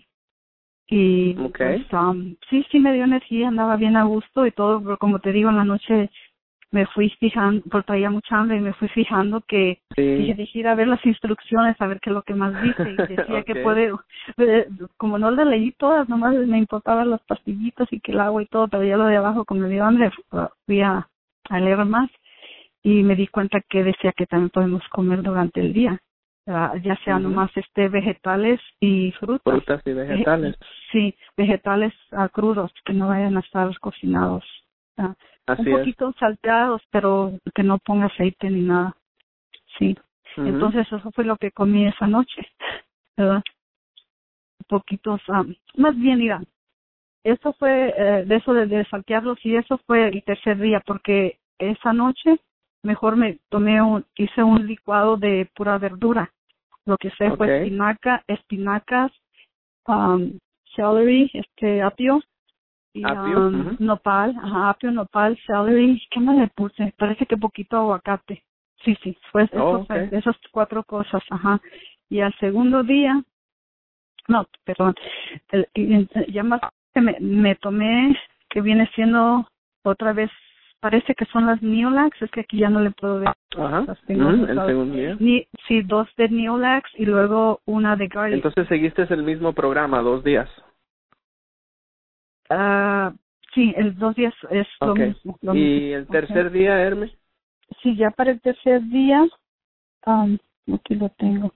Y 0.90 1.34
pues, 1.80 1.94
um, 1.94 2.36
sí, 2.50 2.66
sí 2.72 2.80
me 2.80 2.94
dio 2.94 3.04
energía, 3.04 3.48
andaba 3.50 3.76
bien 3.76 3.98
a 3.98 4.04
gusto 4.04 4.46
y 4.46 4.52
todo, 4.52 4.82
pero 4.82 4.98
como 4.98 5.20
te 5.20 5.32
digo, 5.34 5.50
en 5.50 5.58
la 5.58 5.66
noche 5.66 6.10
me 6.72 6.86
fui 6.88 7.10
fijando, 7.20 7.64
porque 7.72 7.88
traía 7.88 8.10
mucha 8.10 8.38
hambre 8.38 8.58
y 8.58 8.62
me 8.62 8.74
fui 8.74 8.88
fijando 8.90 9.42
que 9.42 9.80
dije, 9.96 10.34
Sí. 10.34 10.34
dije 10.34 10.60
ir 10.60 10.68
a 10.68 10.76
ver 10.76 10.88
las 10.88 11.06
instrucciones, 11.06 11.80
a 11.80 11.88
ver 11.88 12.00
qué 12.02 12.10
es 12.10 12.14
lo 12.14 12.24
que 12.24 12.34
más 12.34 12.62
dice. 12.62 12.92
Y 12.92 12.96
decía 13.08 13.44
que 13.44 13.54
Ok. 13.54 13.64
puede, 13.64 13.94
eh, 14.38 14.68
como 14.98 15.18
no 15.18 15.32
le 15.32 15.46
leí 15.46 15.72
todas, 15.74 16.10
nomás 16.10 16.36
me 16.36 16.58
importaban 16.58 17.10
las 17.10 17.22
pastillitas 17.24 17.88
y 17.92 18.00
que 18.02 18.12
el 18.12 18.20
agua 18.20 18.44
y 18.44 18.48
todo, 18.48 18.68
pero 18.68 18.84
ya 18.84 18.98
lo 18.98 19.06
de 19.06 19.18
abajo, 19.18 19.46
como 19.46 19.62
me 19.62 19.70
dio 19.70 19.86
hambre, 19.86 20.12
fui 20.66 20.82
a, 20.82 21.08
a 21.50 21.60
leer 21.60 21.86
más 21.86 22.10
y 22.84 23.04
me 23.04 23.16
di 23.16 23.28
cuenta 23.28 23.62
que 23.62 23.84
decía 23.84 24.12
que 24.12 24.26
también 24.26 24.50
podemos 24.50 24.84
comer 24.90 25.22
durante 25.24 25.62
el 25.62 25.74
día, 25.74 26.00
ya 26.46 26.96
sea 27.04 27.20
nomás 27.20 27.52
este 27.56 27.90
vegetales 27.90 28.62
y 28.80 29.12
frutas. 29.14 29.54
Frutas 29.54 29.82
y 29.86 29.94
vegetales. 29.94 30.56
Sí, 30.92 31.16
vegetales 31.36 31.94
crudos, 32.32 32.72
que 32.86 32.94
no 32.94 33.08
vayan 33.08 33.36
a 33.38 33.42
estar 33.42 33.78
cocinados. 33.80 34.46
Así 35.48 35.62
un 35.62 35.68
es. 35.68 35.77
poquito 35.80 36.13
salteados, 36.20 36.82
pero 36.92 37.32
que 37.56 37.63
no 37.63 37.77
ponga 37.80 38.08
aceite 38.08 38.50
ni 38.50 38.62
nada. 38.62 38.96
Sí. 39.80 39.98
Entonces 40.36 40.86
eso 40.92 41.12
fue 41.12 41.24
lo 41.24 41.38
que 41.38 41.51
comí 41.51 41.88
esa 41.88 42.06
noche, 42.06 42.42
¿verdad? 43.16 43.42
Poquitos, 44.68 45.22
ah, 45.30 45.46
más 45.75 45.98
bien, 45.98 46.20
mira, 46.20 46.42
eso 47.24 47.54
fue, 47.54 47.94
eh, 47.98 48.25
de 48.25 48.36
eso 48.36 48.54
de, 48.54 48.68
de 48.68 48.86
saltearlos 48.86 49.44
y 49.44 49.56
eso 49.56 49.80
fue 49.88 50.10
el 50.10 50.24
tercer 50.24 50.60
día, 50.60 50.82
porque 50.86 51.39
esa 51.58 51.92
noche 51.92 52.39
mejor 52.84 53.16
me 53.16 53.39
tomé 53.50 53.82
un, 53.82 54.06
hice 54.16 54.44
un 54.44 54.68
licuado 54.68 55.18
de 55.18 55.50
pura 55.56 55.77
verdura. 55.77 56.32
Lo 56.86 56.98
que 56.98 57.10
sé 57.12 57.32
fue 57.32 57.48
Ok. 57.48 57.63
espinaca, 57.63 58.24
espinacas, 58.27 59.12
um, 59.88 60.38
celery, 60.75 61.30
este 61.34 61.82
apio, 61.82 62.22
y 62.98 63.04
Apio, 63.06 63.48
um, 63.48 63.75
nopal, 63.80 64.36
ajá, 64.42 64.70
apio, 64.72 64.92
nopal, 64.92 65.38
celery, 65.46 66.01
¿qué 66.10 66.20
más 66.20 66.36
le 66.36 66.48
puse? 66.48 66.94
Parece 66.98 67.27
que 67.27 67.38
poquito 67.38 67.77
aguacate. 67.77 68.44
Sí, 68.84 68.98
sí, 69.04 69.16
fue 69.32 69.48
Oh, 69.54 69.77
ok. 69.82 69.92
esas 70.12 70.36
cuatro 70.51 70.84
cosas, 70.84 71.22
ajá. 71.30 71.62
Y 72.10 72.22
al 72.22 72.34
segundo 72.39 72.84
día, 72.84 73.22
no, 74.27 74.48
perdón, 74.63 74.96
el- 75.51 76.10
ya 76.30 76.44
más 76.44 76.62
que 76.94 77.01
me, 77.01 77.18
me 77.20 77.56
tomé, 77.56 78.18
que 78.50 78.62
viene 78.62 78.89
siendo 78.96 79.48
otra 79.84 80.13
vez, 80.13 80.32
parece 80.80 81.13
que 81.13 81.25
son 81.25 81.46
las 81.46 81.62
Neolax, 81.62 82.20
es 82.22 82.32
que 82.32 82.42
aquí 82.42 82.58
ya 82.58 82.70
no 82.70 82.80
le 82.80 82.92
puedo 82.92 83.20
ver. 83.20 83.30
Ajá. 83.58 83.84
Las 83.88 84.01
tengo 84.01 84.30
el 84.30 84.60
segundo 84.66 84.96
día. 84.96 85.18
Ni, 85.20 85.48
sí, 85.68 85.82
dos 85.84 86.08
de 86.18 86.30
Neolax 86.30 86.89
y 86.98 87.06
luego 87.06 87.62
una 87.66 87.96
de 87.96 88.08
Garlic. 88.08 88.38
Entonces 88.38 88.68
seguiste 88.68 89.04
el 89.13 89.24
mismo 89.24 89.54
programa, 89.54 90.01
dos 90.01 90.24
días. 90.24 90.50
Ah, 92.50 93.13
sí, 93.54 93.74
el 93.75 93.98
dos 93.98 94.16
días 94.16 94.34
es 94.50 94.68
lo 94.82 94.96
mismo. 94.96 95.38
lo 95.42 95.54
Y 95.54 95.58
mismo. 95.58 95.98
el 95.98 96.08
tercer 96.08 96.51
día, 96.51 96.82
Hermes. 96.82 97.12
Sí, 97.82 97.96
ya 97.96 98.12
para 98.12 98.32
el 98.32 98.42
tercer 98.42 98.82
día, 98.84 99.27
um, 100.06 100.38
aquí 100.74 100.96
lo 100.96 101.10
tengo. 101.10 101.54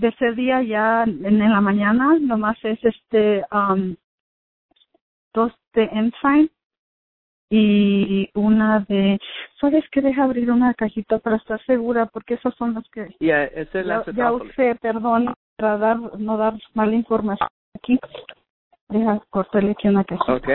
Tercer 0.00 0.34
día 0.34 0.62
ya 0.62 1.04
en, 1.04 1.38
la 1.38 1.60
mañana, 1.60 2.18
nomás 2.20 2.56
es 2.64 2.82
este, 2.82 3.44
um, 3.52 3.94
dos 5.32 5.52
de 5.74 5.84
Ensign 5.84 6.50
y 7.50 8.30
una 8.34 8.80
de, 8.88 9.20
¿sabes 9.60 9.84
qué? 9.92 10.00
Deja 10.00 10.24
abrir 10.24 10.50
una 10.50 10.74
cajita 10.74 11.18
para 11.18 11.36
estar 11.36 11.62
segura 11.66 12.06
porque 12.06 12.34
esos 12.34 12.54
son 12.56 12.74
los 12.74 12.88
que 12.90 13.14
Y 13.20 13.30
ese 13.30 13.60
es 13.60 13.74
el 13.74 13.86
ya, 13.86 14.04
ya 14.12 14.32
usé, 14.32 14.74
perdón, 14.76 15.34
para 15.56 15.78
dar, 15.78 16.18
no 16.18 16.36
dar 16.36 16.54
mala 16.72 16.94
información 16.94 17.48
aquí. 17.74 17.98
Deja 18.88 19.20
cortarle 19.30 19.72
aquí 19.72 19.88
una 19.88 20.04
cajita. 20.04 20.34
Ok. 20.34 20.48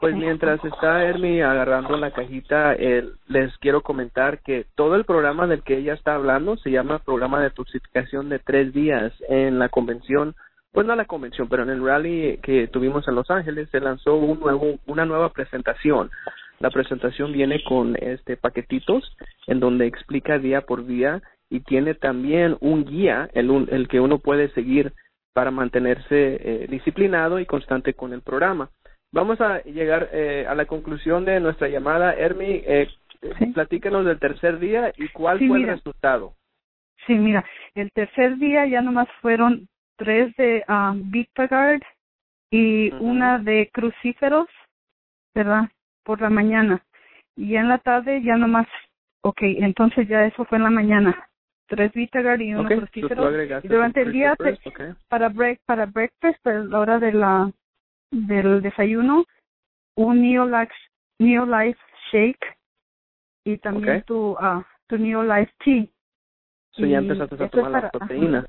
Pues 0.00 0.14
mientras 0.14 0.62
está 0.64 1.04
Hermi 1.04 1.40
agarrando 1.40 1.96
la 1.96 2.10
cajita, 2.10 2.74
eh, 2.74 3.08
les 3.28 3.56
quiero 3.58 3.82
comentar 3.82 4.40
que 4.40 4.66
todo 4.74 4.96
el 4.96 5.04
programa 5.04 5.46
del 5.46 5.62
que 5.62 5.78
ella 5.78 5.94
está 5.94 6.16
hablando 6.16 6.56
se 6.56 6.70
llama 6.70 6.98
programa 6.98 7.38
de 7.38 7.44
detoxificación 7.44 8.28
de 8.28 8.40
tres 8.40 8.74
días 8.74 9.12
en 9.28 9.58
la 9.58 9.68
convención, 9.68 10.34
pues 10.72 10.86
no 10.86 10.94
la 10.96 11.04
convención, 11.06 11.48
pero 11.48 11.62
en 11.62 11.70
el 11.70 11.84
rally 11.84 12.38
que 12.42 12.66
tuvimos 12.66 13.06
en 13.08 13.14
Los 13.14 13.30
Ángeles 13.30 13.68
se 13.70 13.80
lanzó 13.80 14.16
un 14.16 14.40
nuevo, 14.40 14.74
una 14.86 15.06
nueva 15.06 15.30
presentación. 15.32 16.10
La 16.58 16.70
presentación 16.70 17.32
viene 17.32 17.62
con 17.64 17.96
este 18.00 18.36
paquetitos 18.36 19.16
en 19.46 19.60
donde 19.60 19.86
explica 19.86 20.38
día 20.38 20.62
por 20.62 20.84
día 20.84 21.22
y 21.48 21.60
tiene 21.60 21.94
también 21.94 22.56
un 22.60 22.84
guía, 22.84 23.30
el, 23.32 23.50
un- 23.50 23.68
el 23.70 23.88
que 23.88 24.00
uno 24.00 24.18
puede 24.18 24.50
seguir 24.50 24.92
para 25.32 25.50
mantenerse 25.50 26.04
eh, 26.64 26.66
disciplinado 26.68 27.38
y 27.38 27.46
constante 27.46 27.94
con 27.94 28.12
el 28.12 28.22
programa. 28.22 28.70
Vamos 29.12 29.40
a 29.40 29.62
llegar 29.62 30.08
eh, 30.12 30.46
a 30.48 30.54
la 30.54 30.66
conclusión 30.66 31.24
de 31.24 31.40
nuestra 31.40 31.68
llamada. 31.68 32.14
Hermi, 32.14 32.62
eh, 32.66 32.88
Sí. 33.38 33.46
platícanos 33.46 34.06
del 34.06 34.18
tercer 34.18 34.58
día 34.58 34.92
y 34.96 35.08
cuál 35.08 35.38
Sí, 35.38 35.46
fue 35.46 35.58
mira. 35.58 35.72
el 35.72 35.78
resultado. 35.78 36.32
Sí, 37.06 37.14
mira, 37.14 37.44
el 37.74 37.90
tercer 37.92 38.38
día 38.38 38.66
ya 38.66 38.80
nomás 38.80 39.08
fueron 39.20 39.68
tres 39.96 40.34
de 40.36 40.64
um, 40.68 41.10
Vitagard 41.10 41.82
y 42.50 42.90
una 42.94 43.38
de 43.38 43.68
crucíferos, 43.72 44.48
¿verdad? 45.34 45.68
Por 46.02 46.20
la 46.22 46.30
mañana. 46.30 46.82
Y 47.36 47.56
en 47.56 47.68
la 47.68 47.78
tarde 47.78 48.22
ya 48.22 48.36
nomás, 48.36 48.66
ok, 49.22 49.38
entonces 49.42 50.08
ya 50.08 50.24
eso 50.24 50.44
fue 50.46 50.58
en 50.58 50.64
la 50.64 50.70
mañana. 50.70 51.28
Tres 51.70 51.92
Vitagard 51.92 52.40
y 52.40 52.52
uno 52.52 52.62
Ok, 52.62 52.68
tú- 52.68 52.74
tú 52.74 52.80
crucíferos. 52.80 53.26
agregaste 53.26 53.66
Y 53.68 53.70
durante 53.70 54.02
el 54.02 54.12
día, 54.12 54.34
Christopher, 54.36 54.86
te- 54.86 54.90
ok. 54.90 54.96
para 55.08 55.28
break, 55.28 55.60
para 55.66 55.86
breakfast, 55.86 56.44
a 56.44 56.50
la 56.52 56.80
hora 56.80 56.98
de 56.98 57.12
la 57.12 57.52
del 58.10 58.60
desayuno, 58.60 59.24
un 59.96 60.20
Neolax, 60.20 60.74
Neolife 61.20 61.78
Shake 62.10 62.56
y 63.44 63.56
también 63.58 63.98
Ok. 63.98 64.04
tu, 64.06 64.36
ah, 64.40 64.66
tu 64.88 64.98
Neolife 64.98 65.52
Tea. 65.64 65.86
So 66.72 66.86
ya 66.86 66.98
empezaste 66.98 67.36
a 67.36 67.48
tomar 67.48 67.70
para- 67.70 67.82
la 67.86 67.90
proteína. 67.92 68.46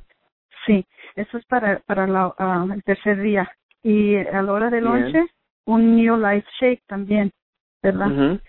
Sí, 0.65 0.83
eso 1.15 1.37
es 1.37 1.45
para 1.45 1.79
para 1.81 2.07
la, 2.07 2.33
ah, 2.39 2.65
el 2.73 2.83
tercer 2.83 3.21
día. 3.21 3.51
Y 3.83 4.15
a 4.15 4.41
la 4.41 4.51
hora 4.51 4.69
del 4.71 4.85
lonche, 4.85 5.27
un 5.67 5.95
New 5.95 6.17
Life 6.17 6.47
Shake 6.59 6.81
también, 6.87 7.31
¿verdad? 7.83 8.07
Ujú. 8.07 8.39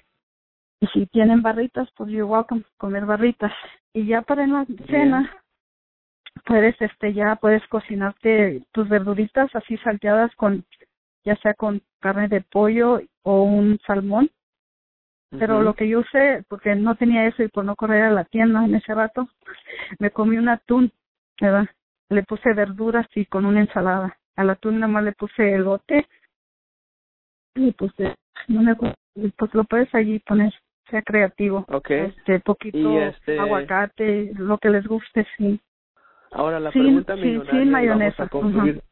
Y 0.82 0.86
si 0.88 1.06
tienen 1.06 1.42
barritas, 1.42 1.88
pues 1.96 2.10
you're 2.10 2.24
welcome 2.24 2.64
comer 2.76 3.06
barritas. 3.06 3.52
Y 3.92 4.04
ya 4.04 4.22
para 4.22 4.42
en 4.42 4.52
la 4.52 4.66
cena, 4.88 5.32
puedes 6.44 6.74
este 6.80 7.14
ya 7.14 7.36
puedes 7.36 7.64
cocinarte 7.68 8.64
tus 8.72 8.88
verduritas 8.88 9.54
así 9.54 9.76
salteadas 9.78 10.34
con 10.34 10.64
ya 11.24 11.36
sea 11.36 11.54
con 11.54 11.82
carne 12.00 12.26
de 12.26 12.40
pollo 12.40 13.00
o 13.22 13.44
un 13.44 13.78
salmón. 13.86 14.28
Pero 15.30 15.62
lo 15.62 15.74
que 15.74 15.88
yo 15.88 16.00
usé, 16.00 16.44
porque 16.48 16.74
no 16.74 16.96
tenía 16.96 17.26
eso 17.26 17.44
y 17.44 17.48
por 17.48 17.64
no 17.64 17.76
correr 17.76 18.02
a 18.02 18.10
la 18.10 18.24
tienda 18.24 18.64
en 18.64 18.74
ese 18.74 18.92
rato, 18.92 19.28
me 20.00 20.10
comí 20.10 20.36
un 20.36 20.48
atún, 20.48 20.92
¿verdad? 21.40 21.68
Le 22.08 22.24
puse 22.24 22.52
verduras 22.52 23.06
y 23.14 23.24
con 23.26 23.46
una 23.46 23.60
ensalada. 23.60 24.18
Al 24.34 24.50
atún 24.50 24.80
nada 24.80 24.92
más 24.92 25.04
le 25.04 25.12
puse 25.12 25.54
elote 25.54 26.06
y 27.54 27.70
puse, 27.70 28.16
no 28.48 28.62
me 28.62 28.74
pues 29.36 29.54
lo 29.54 29.64
puedes 29.64 29.94
allí 29.94 30.18
poner, 30.20 30.52
sea 30.90 31.02
creativo. 31.02 31.64
Ok. 31.68 31.90
Este, 31.90 32.40
poquito 32.40 33.00
este- 33.00 33.38
aguacate, 33.38 34.32
lo 34.36 34.58
que 34.58 34.70
les 34.70 34.86
guste, 34.86 35.26
sí. 35.36 35.60
Ahora 36.32 36.58
la 36.60 36.70
pregunta 36.70 37.14
millonaria. 37.16 37.50
sí, 37.52 37.58
y 37.58 37.70
mayonesa, 37.70 38.24
Vamos 38.24 38.26
a 38.26 38.28
concluir. 38.28 38.82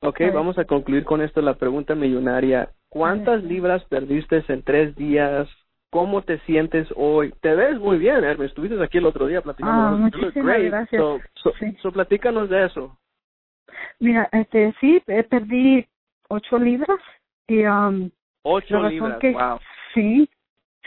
Ok, 0.00 0.20
A 0.20 0.30
vamos 0.30 0.58
a 0.58 0.64
concluir 0.64 1.04
con 1.04 1.20
esto 1.22 1.40
la 1.42 1.54
pregunta 1.54 1.94
millonaria. 1.94 2.70
¿Cuántas 2.88 3.42
libras 3.42 3.84
perdiste 3.86 4.42
en 4.48 4.62
tres 4.62 4.94
días? 4.96 5.48
¿Cómo 5.90 6.22
te 6.22 6.38
sientes 6.40 6.86
hoy? 6.96 7.32
Te 7.40 7.54
ves 7.54 7.78
muy 7.78 7.98
bien, 7.98 8.22
Hermes. 8.22 8.50
Estuviste 8.50 8.82
aquí 8.82 8.98
el 8.98 9.06
otro 9.06 9.26
día 9.26 9.40
platicando. 9.42 9.82
Ah, 9.82 9.90
muchísimas 9.90 10.62
gracias. 10.62 11.00
So, 11.00 11.20
so, 11.34 11.52
Sí. 11.58 11.76
so 11.82 11.90
platícanos 11.92 12.48
de 12.48 12.66
eso. 12.66 12.96
Mira, 13.98 14.28
este, 14.32 14.74
sí, 14.80 15.02
eh, 15.06 15.24
perdí 15.24 15.86
ocho 16.28 16.58
libras 16.58 17.00
y 17.46 17.64
um, 17.64 18.10
Ocho 18.42 18.82
libras. 18.88 19.18
que 19.18 19.32
Wow. 19.32 19.58
sí, 19.94 20.28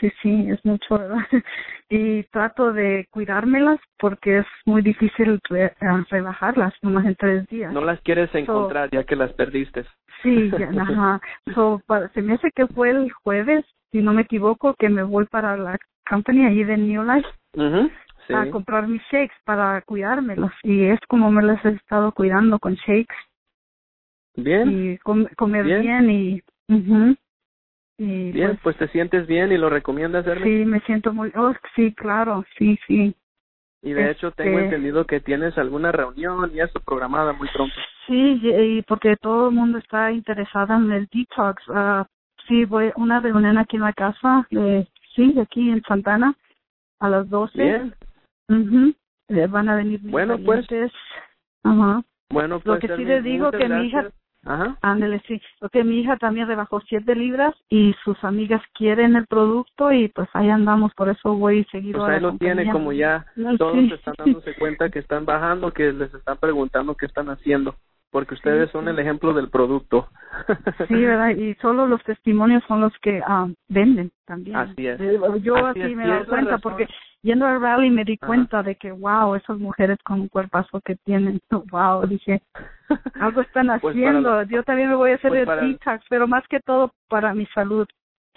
sí, 0.02 0.12
sí, 0.20 0.50
es 0.50 0.62
mucho, 0.64 0.98
¿verdad? 0.98 1.16
Y 1.88 2.22
trato 2.24 2.72
de 2.72 3.06
cuidármelas 3.10 3.78
porque 3.98 4.38
es 4.38 4.46
muy 4.66 4.82
difícil 4.82 5.38
re- 5.48 5.74
rebajarlas 6.10 6.74
nomás 6.82 7.04
en 7.06 7.14
tres 7.16 7.46
días. 7.48 7.72
No 7.72 7.82
las 7.82 8.00
quieres 8.00 8.34
encontrar 8.34 8.90
ya 8.90 9.04
que 9.04 9.14
las 9.14 9.32
perdiste. 9.34 9.84
Sí, 10.22 10.50
ya, 10.58 10.68
ajá. 10.82 11.20
So, 11.54 11.80
para- 11.86 12.08
se 12.10 12.22
me 12.22 12.34
hace 12.34 12.50
que 12.52 12.66
fue 12.66 12.90
el 12.90 13.10
jueves, 13.12 13.64
si 13.90 14.00
no 14.02 14.12
me 14.12 14.22
equivoco, 14.22 14.74
que 14.74 14.88
me 14.88 15.02
voy 15.02 15.26
para 15.26 15.56
la 15.56 15.78
company 16.08 16.44
ahí 16.46 16.64
de 16.64 16.76
New 16.76 17.04
Life 17.04 17.28
Ujú, 17.54 17.90
Sí. 18.26 18.34
a 18.34 18.50
comprar 18.50 18.88
mis 18.88 19.02
shakes 19.10 19.34
para 19.44 19.82
cuidármelos. 19.82 20.52
Y 20.62 20.84
es 20.84 20.98
como 21.08 21.30
me 21.30 21.42
los 21.42 21.62
he 21.64 21.70
estado 21.70 22.12
cuidando 22.12 22.58
con 22.58 22.74
shakes 22.74 23.14
Bien. 24.36 24.70
y 24.94 24.98
com- 24.98 25.26
comer 25.36 25.64
Bien. 25.64 25.82
bien, 25.82 26.10
y, 26.10 26.42
ujú. 26.68 27.16
Y 27.98 28.32
Bien, 28.32 28.50
pues, 28.50 28.60
pues 28.62 28.76
te 28.78 28.88
sientes 28.88 29.26
bien 29.26 29.52
y 29.52 29.58
lo 29.58 29.68
recomiendas, 29.70 30.26
Hermes. 30.26 30.44
sí, 30.44 30.64
me 30.64 30.80
siento 30.80 31.12
muy, 31.12 31.30
oh, 31.36 31.52
sí, 31.76 31.92
claro, 31.94 32.44
sí, 32.58 32.78
sí. 32.86 33.14
Y 33.84 33.92
de 33.92 34.10
hecho 34.12 34.30
tengo 34.32 34.58
Este- 34.58 34.64
entendido 34.76 35.04
que 35.06 35.20
tienes 35.20 35.58
alguna 35.58 35.90
reunión 35.90 36.50
y 36.54 36.60
eso 36.60 36.78
programada 36.80 37.32
muy 37.32 37.48
pronto. 37.48 37.74
Sí, 38.06 38.40
y 38.42 38.82
porque 38.82 39.16
todo 39.16 39.48
el 39.48 39.54
mundo 39.54 39.78
está 39.78 40.12
interesado 40.12 40.74
en 40.74 40.90
el 40.92 41.06
detox. 41.12 41.62
ah 41.68 42.06
sí, 42.48 42.64
voy 42.64 42.86
a 42.88 42.92
una 42.96 43.20
reunión 43.20 43.58
aquí 43.58 43.76
en 43.76 43.82
la 43.82 43.92
casa, 43.92 44.46
de, 44.50 44.86
sí, 45.14 45.34
aquí 45.40 45.70
en 45.70 45.82
Santana, 45.82 46.34
a 47.00 47.08
las 47.08 47.28
12. 47.28 47.58
Bien. 47.60 47.94
Ujú. 48.48 48.94
Eh, 49.28 49.46
Van 49.46 49.68
a 49.68 49.76
venir 49.76 50.02
mis 50.02 50.10
Bueno, 50.12 50.38
pues. 50.44 50.66
parientes. 50.66 50.92
Ajá. 51.64 52.02
Bueno, 52.30 52.56
Lo 52.56 52.60
pues 52.62 52.80
que 52.80 52.86
sí 52.88 52.92
Hermes, 52.94 53.08
le 53.08 53.22
digo 53.22 53.50
que 53.52 53.68
mi 53.68 53.86
hija- 53.86 54.02
gracias. 54.02 54.21
Ajá. 54.44 54.76
Ándele, 54.82 55.22
sí. 55.28 55.40
Porque 55.60 55.84
mi 55.84 56.00
hija 56.00 56.16
también 56.16 56.48
rebajó 56.48 56.80
siete 56.80 57.14
libras 57.14 57.54
y 57.68 57.94
sus 58.04 58.22
amigas 58.24 58.60
quieren 58.74 59.14
el 59.16 59.26
producto 59.26 59.92
y 59.92 60.08
pues 60.08 60.28
ahí 60.32 60.50
andamos, 60.50 60.92
por 60.94 61.08
eso 61.08 61.34
voy 61.36 61.64
seguido 61.70 62.00
Pues 62.00 62.08
a 62.08 62.10
la 62.10 62.16
ahí 62.16 62.22
lo 62.22 62.36
tiene, 62.38 62.64
compañía. 62.64 62.72
como 62.72 62.92
ya 62.92 63.26
todos 63.58 63.74
sí. 63.74 63.92
están 63.94 64.14
dándose 64.18 64.54
cuenta 64.54 64.90
que 64.90 64.98
están 64.98 65.24
bajando, 65.24 65.72
que 65.72 65.92
les 65.92 66.12
están 66.12 66.38
preguntando 66.38 66.94
qué 66.96 67.06
están 67.06 67.28
haciendo. 67.30 67.76
Porque 68.12 68.34
ustedes 68.34 68.70
son 68.70 68.88
el 68.88 68.98
ejemplo 68.98 69.32
del 69.32 69.48
producto. 69.48 70.08
sí, 70.86 70.94
¿verdad? 70.94 71.30
Y 71.30 71.54
solo 71.54 71.86
los 71.86 72.04
testimonios 72.04 72.62
son 72.68 72.82
los 72.82 72.92
que 73.00 73.22
ah, 73.26 73.48
venden 73.68 74.12
también. 74.26 74.54
Así 74.54 74.86
es. 74.86 75.00
Yo 75.42 75.56
así, 75.66 75.96
me 75.96 76.06
doy 76.06 76.26
cuenta 76.26 76.58
porque 76.58 76.86
yendo 77.22 77.46
al 77.46 77.60
rally 77.62 77.88
me 77.88 78.04
di 78.04 78.18
cuenta 78.18 78.62
de 78.62 78.76
que, 78.76 78.92
wow, 78.92 79.34
esas 79.34 79.58
mujeres 79.58 79.98
con 80.04 80.20
un 80.20 80.28
cuerpazo 80.28 80.82
que 80.82 80.96
tienen, 80.96 81.40
wow, 81.70 82.06
dije, 82.06 82.42
algo 83.18 83.40
están 83.40 83.68
pues 83.80 83.96
haciendo. 83.96 84.42
Yo 84.42 84.62
también 84.62 84.90
me 84.90 84.96
voy 84.96 85.12
a 85.12 85.14
hacer 85.14 85.30
pues 85.30 85.48
el 85.48 85.72
detox, 85.72 86.04
pero 86.10 86.28
más 86.28 86.46
que 86.48 86.60
todo 86.60 86.92
para 87.08 87.32
mi 87.32 87.46
salud. 87.46 87.88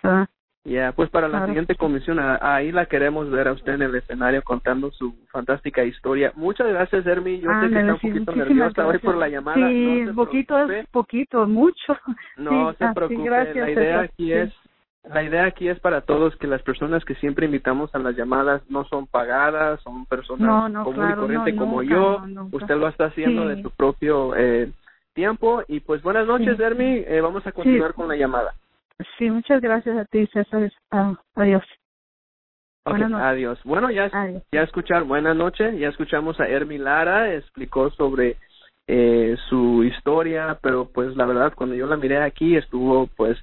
¿verdad? 0.02 0.30
Ya, 0.66 0.94
pues 0.94 1.12
para 1.12 1.28
la 1.28 1.46
siguiente 1.46 1.76
comisión, 1.76 2.18
ahí 2.20 2.72
la 2.72 2.88
queremos 2.88 3.30
ver 3.30 3.48
a 3.48 3.52
usted 3.52 3.74
en 3.74 3.84
el 3.84 3.96
escenario 3.96 4.42
contando 4.42 4.90
su 4.90 5.14
fantástica 5.32 5.84
historia. 5.84 6.34
Muchas 6.36 6.68
gracias, 6.68 7.06
Hermi. 7.06 7.40
Yo 7.40 7.52
sé 7.62 7.70
que 7.70 7.80
está 7.80 7.94
un 7.94 8.00
poquito 8.00 8.36
nerviosa 8.36 8.88
hoy 8.88 8.98
por 8.98 9.16
la 9.16 9.30
llamada. 9.30 9.70
Sí, 9.70 10.02
no 10.02 10.16
poquito 10.16 10.58
es 10.72 10.88
poquito, 10.88 11.46
mucho. 11.46 11.96
No 12.38 12.74
se 12.74 12.88
preocupe. 12.96 13.30
la 13.30 13.70
idea 13.70 14.02
aquí 14.02 14.34
es 14.34 14.52
la 15.04 15.22
idea 15.22 15.46
aquí 15.46 15.68
es 15.70 15.80
para 15.80 16.02
todos 16.02 16.36
que 16.38 16.48
las 16.48 16.64
personas 16.64 17.06
que 17.06 17.14
siempre 17.16 17.46
invitamos 17.46 17.94
a 17.94 18.00
las 18.00 18.16
llamadas 18.16 18.64
no 18.70 18.86
son 18.86 19.06
pagadas, 19.06 19.80
son 19.82 20.08
personas 20.08 20.74
común 20.84 21.12
y 21.12 21.14
corriente 21.14 21.56
como 21.56 21.84
yo. 21.84 22.24
Usted 22.52 22.76
lo 22.76 22.88
está 22.88 23.06
haciendo 23.06 23.48
de 23.48 23.62
su 23.62 23.70
propio 23.70 24.36
eh, 24.36 24.72
tiempo. 25.14 25.62
Y 25.68 25.82
pues 25.82 26.02
buenas 26.02 26.26
noches, 26.26 26.60
Hermi. 26.60 27.04
Eh, 27.06 27.22
vamos 27.22 27.46
a 27.46 27.52
continuar 27.52 27.94
con 27.94 28.08
la 28.08 28.16
llamada. 28.16 28.56
Sí, 29.18 29.30
muchas 29.30 29.62
gracias 29.62 29.98
a 29.98 30.06
ti, 30.06 30.26
César. 30.28 30.72
Ah, 30.92 31.16
adiós. 31.36 31.64
adiós. 32.86 33.60
Bueno, 33.64 33.92
ya, 33.92 34.10
ya 34.52 34.62
escuchar, 34.62 35.04
buenas 35.04 35.36
noches, 35.36 35.78
ya 35.78 35.90
escuchamos 35.90 36.40
a 36.40 36.48
Hermi 36.48 36.78
Lara, 36.78 37.34
explicó 37.34 37.90
sobre 37.92 38.38
eh, 38.88 39.36
su 39.50 39.84
historia, 39.84 40.60
pero 40.62 40.86
pues 40.86 41.16
la 41.16 41.26
verdad 41.26 41.54
cuando 41.56 41.76
yo 41.76 41.88
la 41.88 41.98
miré 41.98 42.22
aquí 42.22 42.56
estuvo 42.56 43.08
pues 43.08 43.38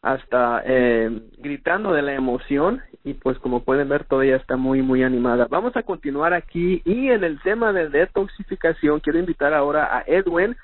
hasta 0.00 0.62
eh, 0.64 1.10
gritando 1.38 1.92
de 1.92 2.00
la 2.00 2.14
emoción 2.14 2.80
y 3.04 3.14
pues 3.14 3.38
como 3.38 3.64
pueden 3.64 3.88
ver 3.88 4.04
todavía 4.04 4.36
está 4.36 4.56
muy 4.56 4.80
muy 4.80 5.02
animada. 5.02 5.46
Vamos 5.50 5.76
a 5.76 5.82
continuar 5.82 6.32
aquí 6.32 6.80
y 6.84 7.10
en 7.10 7.24
el 7.24 7.40
tema 7.42 7.72
de 7.72 7.90
detoxificación 7.90 9.00
quiero 9.00 9.18
invitar 9.18 9.52
ahora 9.52 9.96
a 9.96 10.04
Edwin 10.06 10.56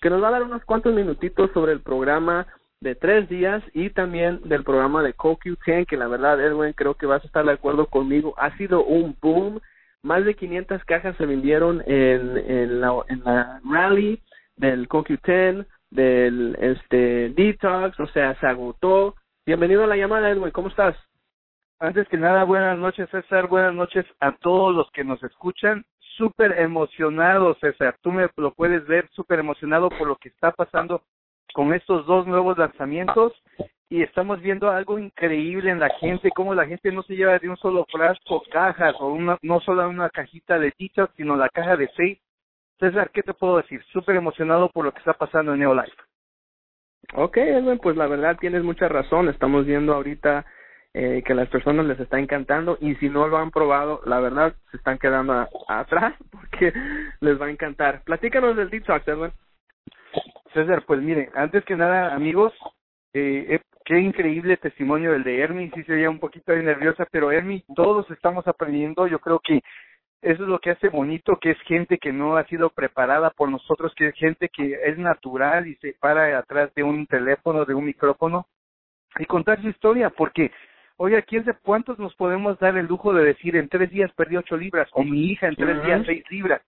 que 0.00 0.10
nos 0.10 0.22
va 0.22 0.28
a 0.28 0.32
dar 0.32 0.42
unos 0.44 0.64
cuantos 0.64 0.94
minutitos 0.94 1.50
sobre 1.52 1.72
el 1.72 1.80
programa 1.80 2.46
de 2.80 2.94
tres 2.94 3.28
días 3.28 3.62
y 3.74 3.90
también 3.90 4.40
del 4.44 4.64
programa 4.64 5.02
de 5.02 5.14
CoQ10, 5.14 5.86
que 5.86 5.98
la 5.98 6.08
verdad, 6.08 6.40
Edwin, 6.40 6.72
creo 6.72 6.94
que 6.94 7.04
vas 7.04 7.22
a 7.22 7.26
estar 7.26 7.44
de 7.44 7.52
acuerdo 7.52 7.86
conmigo, 7.86 8.34
ha 8.38 8.56
sido 8.56 8.84
un 8.84 9.16
boom. 9.20 9.60
Más 10.02 10.24
de 10.24 10.34
500 10.34 10.82
cajas 10.84 11.14
se 11.18 11.26
vendieron 11.26 11.82
en, 11.86 12.38
en, 12.38 12.80
la, 12.80 13.60
rally 13.70 14.22
del 14.56 14.88
CoQ10, 14.88 15.66
del 15.90 16.56
este 16.58 17.30
Detox, 17.30 18.00
o 18.00 18.06
sea, 18.06 18.34
se 18.40 18.46
agotó. 18.46 19.14
Bienvenido 19.44 19.84
a 19.84 19.86
la 19.86 19.96
llamada, 19.96 20.30
Edwin, 20.30 20.50
¿cómo 20.50 20.68
estás? 20.68 20.96
Antes 21.80 22.08
que 22.08 22.16
nada, 22.16 22.44
buenas 22.44 22.78
noches, 22.78 23.10
César, 23.10 23.46
buenas 23.48 23.74
noches 23.74 24.06
a 24.20 24.32
todos 24.32 24.74
los 24.74 24.90
que 24.92 25.04
nos 25.04 25.22
escuchan. 25.22 25.84
Súper 26.16 26.58
emocionado, 26.58 27.54
César, 27.60 27.96
tú 28.00 28.10
me 28.10 28.26
lo 28.36 28.54
puedes 28.54 28.86
ver, 28.86 29.06
súper 29.12 29.38
emocionado 29.38 29.90
por 29.90 30.08
lo 30.08 30.16
que 30.16 30.30
está 30.30 30.52
pasando 30.52 31.02
con 31.52 31.74
estos 31.74 32.06
dos 32.06 32.26
nuevos 32.26 32.58
lanzamientos 32.58 33.32
y 33.88 34.02
estamos 34.02 34.40
viendo 34.40 34.70
algo 34.70 34.98
increíble 34.98 35.70
en 35.70 35.80
la 35.80 35.90
gente, 35.98 36.30
como 36.30 36.54
la 36.54 36.66
gente 36.66 36.92
no 36.92 37.02
se 37.02 37.16
lleva 37.16 37.38
de 37.38 37.48
un 37.48 37.56
solo 37.56 37.84
frasco 37.90 38.42
cajas 38.52 38.94
o 39.00 39.08
una, 39.08 39.36
no 39.42 39.60
solo 39.60 39.88
una 39.88 40.08
cajita 40.10 40.58
de 40.58 40.72
dichas, 40.78 41.10
sino 41.16 41.36
la 41.36 41.48
caja 41.48 41.76
de 41.76 41.90
seis. 41.96 42.18
César, 42.78 43.10
¿qué 43.10 43.22
te 43.22 43.34
puedo 43.34 43.56
decir? 43.56 43.82
Súper 43.92 44.16
emocionado 44.16 44.70
por 44.70 44.84
lo 44.84 44.92
que 44.92 45.00
está 45.00 45.12
pasando 45.14 45.52
en 45.52 45.60
Neolife. 45.60 45.92
Ok, 47.14 47.36
Edwin, 47.38 47.78
pues 47.78 47.96
la 47.96 48.06
verdad 48.06 48.38
tienes 48.38 48.62
mucha 48.62 48.88
razón. 48.88 49.28
Estamos 49.28 49.66
viendo 49.66 49.92
ahorita 49.92 50.46
eh, 50.94 51.22
que 51.26 51.32
a 51.32 51.36
las 51.36 51.48
personas 51.48 51.86
les 51.86 51.98
está 51.98 52.18
encantando 52.18 52.78
y 52.80 52.94
si 52.96 53.08
no 53.08 53.26
lo 53.26 53.38
han 53.38 53.50
probado, 53.50 54.00
la 54.06 54.20
verdad 54.20 54.54
se 54.70 54.76
están 54.76 54.98
quedando 54.98 55.48
atrás 55.68 56.14
porque 56.30 56.72
les 57.20 57.40
va 57.40 57.46
a 57.46 57.50
encantar. 57.50 58.02
Platícanos 58.04 58.56
del 58.56 58.70
Detox, 58.70 59.06
Edwin. 59.08 59.32
César, 60.52 60.84
pues 60.86 61.00
mire, 61.00 61.30
antes 61.34 61.64
que 61.64 61.76
nada, 61.76 62.14
amigos, 62.14 62.52
eh, 63.12 63.46
eh, 63.48 63.60
qué 63.84 63.98
increíble 63.98 64.56
testimonio 64.56 65.14
el 65.14 65.24
de 65.24 65.40
Hermi, 65.40 65.70
sí 65.70 65.82
se 65.84 65.94
veía 65.94 66.10
un 66.10 66.18
poquito 66.18 66.54
nerviosa, 66.54 67.06
pero 67.10 67.30
Hermi, 67.30 67.64
todos 67.74 68.10
estamos 68.10 68.46
aprendiendo, 68.46 69.06
yo 69.06 69.18
creo 69.18 69.40
que 69.40 69.62
eso 70.22 70.42
es 70.42 70.48
lo 70.48 70.58
que 70.58 70.70
hace 70.70 70.88
bonito, 70.88 71.38
que 71.40 71.52
es 71.52 71.60
gente 71.62 71.98
que 71.98 72.12
no 72.12 72.36
ha 72.36 72.44
sido 72.44 72.70
preparada 72.70 73.30
por 73.30 73.48
nosotros, 73.48 73.94
que 73.96 74.08
es 74.08 74.14
gente 74.16 74.50
que 74.50 74.78
es 74.84 74.98
natural 74.98 75.66
y 75.66 75.76
se 75.76 75.94
para 75.94 76.36
atrás 76.38 76.72
de 76.74 76.82
un 76.82 77.06
teléfono, 77.06 77.64
de 77.64 77.74
un 77.74 77.86
micrófono 77.86 78.46
y 79.18 79.24
contar 79.24 79.60
su 79.62 79.68
historia, 79.68 80.10
porque, 80.10 80.52
oye, 80.98 81.22
¿quién 81.22 81.44
de 81.44 81.54
cuántos 81.54 81.98
nos 81.98 82.14
podemos 82.16 82.58
dar 82.58 82.76
el 82.76 82.86
lujo 82.86 83.14
de 83.14 83.24
decir 83.24 83.56
en 83.56 83.68
tres 83.68 83.90
días 83.90 84.12
perdí 84.12 84.36
ocho 84.36 84.56
libras 84.56 84.88
o 84.92 85.02
mi 85.02 85.30
hija 85.30 85.48
en 85.48 85.56
tres 85.56 85.82
días 85.84 86.02
seis 86.04 86.22
libras? 86.30 86.60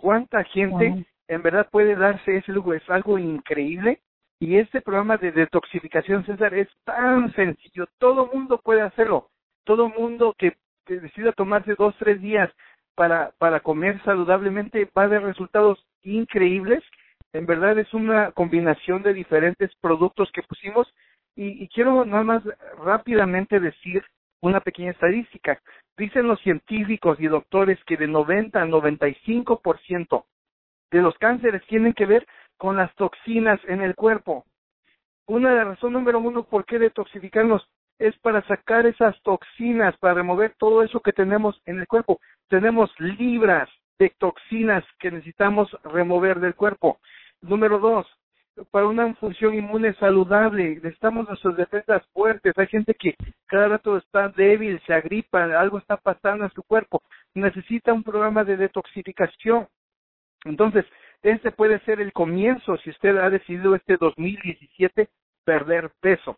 ¿Cuánta 0.00 0.44
gente 0.44 1.04
en 1.28 1.42
verdad 1.42 1.68
puede 1.70 1.96
darse 1.96 2.36
ese 2.36 2.52
lujo, 2.52 2.74
es 2.74 2.88
algo 2.90 3.18
increíble. 3.18 4.00
Y 4.40 4.56
este 4.56 4.80
programa 4.80 5.18
de 5.18 5.30
detoxificación, 5.30 6.26
César, 6.26 6.52
es 6.52 6.68
tan 6.84 7.32
sencillo, 7.34 7.86
todo 7.98 8.26
mundo 8.26 8.60
puede 8.62 8.80
hacerlo, 8.80 9.30
todo 9.64 9.88
mundo 9.88 10.34
que, 10.36 10.56
decida 10.86 11.30
tomarse 11.32 11.76
dos, 11.76 11.94
tres 11.98 12.20
días 12.20 12.50
para, 12.96 13.30
para 13.38 13.60
comer 13.60 14.02
saludablemente 14.02 14.90
va 14.98 15.04
a 15.04 15.08
ver 15.08 15.22
resultados 15.22 15.86
increíbles. 16.02 16.82
En 17.32 17.46
verdad 17.46 17.78
es 17.78 17.94
una 17.94 18.32
combinación 18.32 19.02
de 19.04 19.14
diferentes 19.14 19.70
productos 19.80 20.30
que 20.32 20.42
pusimos 20.42 20.92
y, 21.36 21.62
y 21.62 21.68
quiero 21.68 22.04
nada 22.04 22.24
más 22.24 22.42
rápidamente 22.84 23.60
decir 23.60 24.04
una 24.40 24.60
pequeña 24.60 24.90
estadística. 24.90 25.62
Dicen 25.96 26.26
los 26.26 26.40
científicos 26.40 27.18
y 27.20 27.28
doctores 27.28 27.78
que 27.84 27.96
de 27.96 28.08
90 28.08 28.60
a 28.60 28.66
95% 28.66 30.24
de 30.92 31.02
los 31.02 31.16
cánceres 31.18 31.66
tienen 31.66 31.94
que 31.94 32.06
ver 32.06 32.26
con 32.56 32.76
las 32.76 32.94
toxinas 32.94 33.58
en 33.66 33.82
el 33.82 33.96
cuerpo. 33.96 34.44
Una 35.26 35.50
de 35.50 35.56
las 35.56 35.66
razones 35.66 35.94
número 35.94 36.20
uno 36.20 36.44
por 36.44 36.64
qué 36.64 36.78
detoxificarnos 36.78 37.66
es 37.98 38.16
para 38.18 38.46
sacar 38.46 38.86
esas 38.86 39.20
toxinas, 39.22 39.96
para 39.98 40.14
remover 40.14 40.54
todo 40.58 40.82
eso 40.82 41.00
que 41.00 41.12
tenemos 41.12 41.60
en 41.66 41.80
el 41.80 41.86
cuerpo. 41.86 42.20
Tenemos 42.48 42.90
libras 42.98 43.68
de 43.98 44.10
toxinas 44.18 44.84
que 44.98 45.10
necesitamos 45.10 45.70
remover 45.84 46.40
del 46.40 46.54
cuerpo. 46.54 46.98
Número 47.40 47.78
dos, 47.78 48.06
para 48.70 48.86
una 48.86 49.14
función 49.14 49.54
inmune 49.54 49.94
saludable, 49.94 50.74
necesitamos 50.82 51.28
nuestras 51.28 51.56
defensas 51.56 52.02
fuertes. 52.12 52.52
Hay 52.56 52.66
gente 52.66 52.94
que 52.94 53.16
cada 53.46 53.68
rato 53.68 53.96
está 53.96 54.28
débil, 54.28 54.80
se 54.86 54.92
agripa, 54.92 55.44
algo 55.58 55.78
está 55.78 55.96
pasando 55.96 56.44
en 56.44 56.50
su 56.50 56.62
cuerpo. 56.62 57.02
Necesita 57.34 57.92
un 57.92 58.02
programa 58.02 58.44
de 58.44 58.56
detoxificación. 58.56 59.68
Entonces, 60.44 60.84
este 61.22 61.52
puede 61.52 61.78
ser 61.80 62.00
el 62.00 62.12
comienzo 62.12 62.76
si 62.78 62.90
usted 62.90 63.16
ha 63.18 63.30
decidido 63.30 63.74
este 63.74 63.96
2017 63.96 65.08
perder 65.44 65.90
peso. 66.00 66.36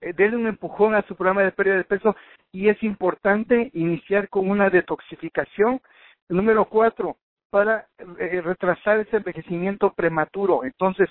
Eh, 0.00 0.12
denle 0.12 0.36
un 0.36 0.46
empujón 0.48 0.94
a 0.94 1.02
su 1.02 1.14
programa 1.14 1.42
de 1.42 1.52
pérdida 1.52 1.76
de 1.76 1.84
peso 1.84 2.16
y 2.50 2.68
es 2.68 2.82
importante 2.82 3.70
iniciar 3.74 4.28
con 4.28 4.50
una 4.50 4.70
detoxificación. 4.70 5.80
Número 6.28 6.64
cuatro, 6.64 7.16
para 7.50 7.86
eh, 8.18 8.40
retrasar 8.40 8.98
ese 8.98 9.18
envejecimiento 9.18 9.92
prematuro. 9.92 10.64
Entonces, 10.64 11.08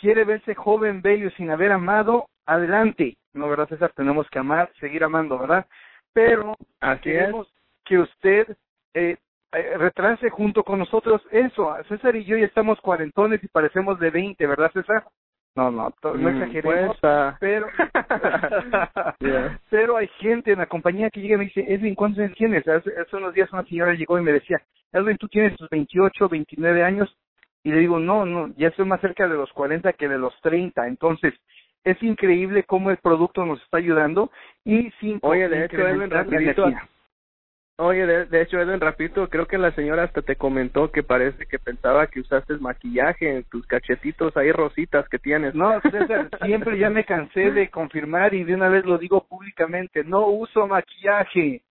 quiere 0.00 0.24
verse 0.24 0.54
joven, 0.54 1.02
bello, 1.02 1.30
sin 1.32 1.50
haber 1.50 1.72
amado, 1.72 2.28
adelante. 2.46 3.16
No, 3.34 3.48
¿verdad, 3.48 3.68
César? 3.68 3.92
Tenemos 3.94 4.28
que 4.30 4.38
amar, 4.38 4.72
seguir 4.80 5.04
amando, 5.04 5.38
¿verdad? 5.38 5.66
Pero 6.12 6.56
queremos 7.02 7.52
que 7.84 7.98
usted 7.98 8.56
eh, 8.94 9.16
retrase 9.52 10.30
junto 10.30 10.62
con 10.62 10.78
nosotros 10.78 11.22
eso. 11.30 11.74
César 11.88 12.16
y 12.16 12.24
yo 12.24 12.36
ya 12.36 12.46
estamos 12.46 12.80
cuarentones 12.80 13.42
y 13.42 13.48
parecemos 13.48 13.98
de 13.98 14.10
20, 14.10 14.46
¿verdad, 14.46 14.70
César? 14.72 15.04
No, 15.56 15.70
no, 15.70 15.92
no 16.02 16.14
mm, 16.14 16.28
exageremos, 16.28 16.96
pues, 17.00 17.34
pero 17.40 17.66
pero 19.70 19.96
hay 19.96 20.06
gente 20.18 20.52
en 20.52 20.58
la 20.58 20.66
compañía 20.66 21.10
que 21.10 21.20
llega 21.20 21.34
y 21.34 21.38
me 21.38 21.44
dice, 21.46 21.64
Edwin, 21.66 21.96
¿cuántos 21.96 22.20
años 22.20 22.36
tienes? 22.36 22.66
Hace, 22.68 22.92
unos 23.16 23.34
días 23.34 23.52
una 23.52 23.64
señora 23.64 23.94
llegó 23.94 24.16
y 24.18 24.22
me 24.22 24.32
decía, 24.32 24.62
Edwin, 24.92 25.16
tú 25.16 25.26
tienes 25.26 25.56
tus 25.56 25.68
28, 25.68 26.28
29 26.28 26.84
años, 26.84 27.12
y 27.64 27.72
le 27.72 27.78
digo, 27.78 27.98
no, 27.98 28.24
no, 28.24 28.54
ya 28.56 28.68
estoy 28.68 28.86
más 28.86 29.00
cerca 29.00 29.26
de 29.26 29.34
los 29.34 29.52
40 29.52 29.92
que 29.94 30.08
de 30.08 30.18
los 30.18 30.32
30, 30.42 30.86
entonces 30.86 31.34
es 31.82 32.00
increíble 32.02 32.62
cómo 32.62 32.90
el 32.90 32.98
producto 32.98 33.44
nos 33.44 33.60
está 33.62 33.78
ayudando 33.78 34.30
y 34.64 34.90
sin 35.00 35.18
Oye, 35.22 35.48
de 35.48 35.64
hecho, 35.64 35.86
Edwin, 35.86 36.10
Oye, 37.82 38.06
de, 38.06 38.42
hecho, 38.42 38.60
Edwin, 38.60 38.78
rapidito, 38.78 39.26
creo 39.30 39.46
que 39.46 39.56
la 39.56 39.72
señora 39.72 40.02
hasta 40.02 40.20
te 40.20 40.36
comentó 40.36 40.92
que 40.92 41.02
parece 41.02 41.46
que 41.46 41.58
pensaba 41.58 42.08
que 42.08 42.20
usaste 42.20 42.58
maquillaje 42.58 43.36
en 43.36 43.44
tus 43.44 43.66
cachetitos 43.66 44.36
ahí 44.36 44.52
rositas 44.52 45.08
que 45.08 45.18
tienes. 45.18 45.54
No, 45.54 45.80
César, 45.80 46.28
siempre 46.44 46.78
ya 46.78 46.90
me 46.90 47.06
cansé 47.06 47.50
de 47.50 47.70
confirmar 47.70 48.34
y 48.34 48.44
de 48.44 48.54
una 48.54 48.68
vez 48.68 48.84
lo 48.84 48.98
digo 48.98 49.24
públicamente, 49.26 50.04
no 50.04 50.26
uso 50.26 50.66
maquillaje. 50.66 51.62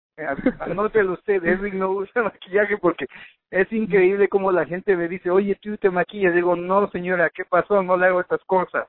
Anótelo 0.59 1.13
usted, 1.13 1.45
Edwin 1.45 1.77
no 1.77 1.91
usa 1.91 2.23
maquillaje 2.23 2.79
porque 2.79 3.05
es 3.51 3.71
increíble 3.71 4.27
como 4.29 4.51
la 4.51 4.65
gente 4.65 4.95
me 4.95 5.07
dice, 5.07 5.29
oye, 5.29 5.59
tú 5.61 5.77
te 5.77 5.91
maquillas. 5.91 6.33
Digo, 6.33 6.55
no, 6.55 6.89
señora, 6.89 7.29
¿qué 7.29 7.45
pasó? 7.45 7.83
No 7.83 7.95
le 7.97 8.07
hago 8.07 8.21
estas 8.21 8.43
cosas. 8.45 8.87